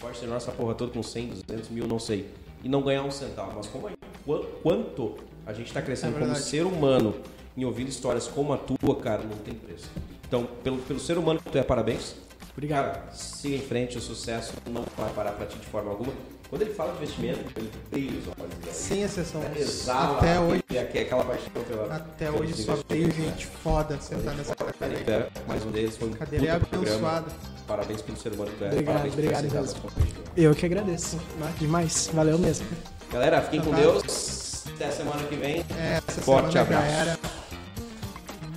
[0.00, 2.28] Pode terminar essa porra toda com 100, 200 mil, não sei.
[2.62, 3.52] E não ganhar um centavo.
[3.56, 3.88] Mas como
[4.24, 5.16] quan- quanto
[5.46, 7.14] a gente tá crescendo É como ser humano
[7.56, 9.88] em ouvir histórias como a tua, cara, não tem preço.
[10.26, 12.14] Então, pelo, pelo ser humano que tu é, parabéns.
[12.52, 12.94] Obrigado.
[12.94, 16.12] Cara, siga em frente, o sucesso não vai parar pra ti de forma alguma.
[16.48, 18.72] Quando ele fala de investimento, ele brilha os olhos dele.
[18.72, 19.42] Sem exceção.
[19.56, 21.94] Exala Até hoje, aquele- aquela paixão pela.
[21.96, 25.10] até hoje só veio gente foda sentar nessa cadeira.
[25.10, 27.26] É, mais um deles foi um A cadeira é abençoada.
[27.66, 28.68] Parabéns pelo ser humano que é.
[28.68, 30.14] Obrigado, Parabéns por obrigado nosso convite.
[30.36, 31.18] Eu que agradeço.
[31.58, 32.10] Demais.
[32.14, 32.66] Valeu mesmo.
[33.12, 33.76] Galera, fiquem com Tá.
[33.78, 34.64] Deus.
[34.76, 35.64] Até semana que vem.
[35.76, 37.18] É, essa Forte abraço.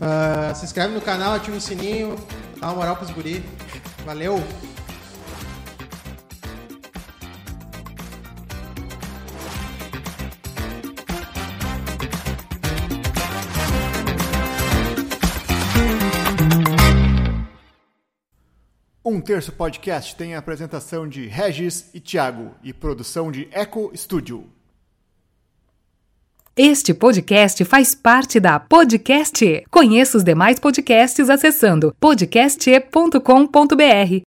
[0.02, 2.16] Ah, se inscreve no canal, ativa o sininho,
[2.60, 3.44] dá uma moral pros guri.
[4.06, 4.42] Valeu!
[19.10, 24.48] Um Terço Podcast tem a apresentação de Regis e Thiago e produção de Eco Studio.
[26.56, 29.44] Este podcast faz parte da Podcast.
[29.44, 29.66] E.
[29.72, 34.29] Conheça os demais podcasts acessando podcast.com.br.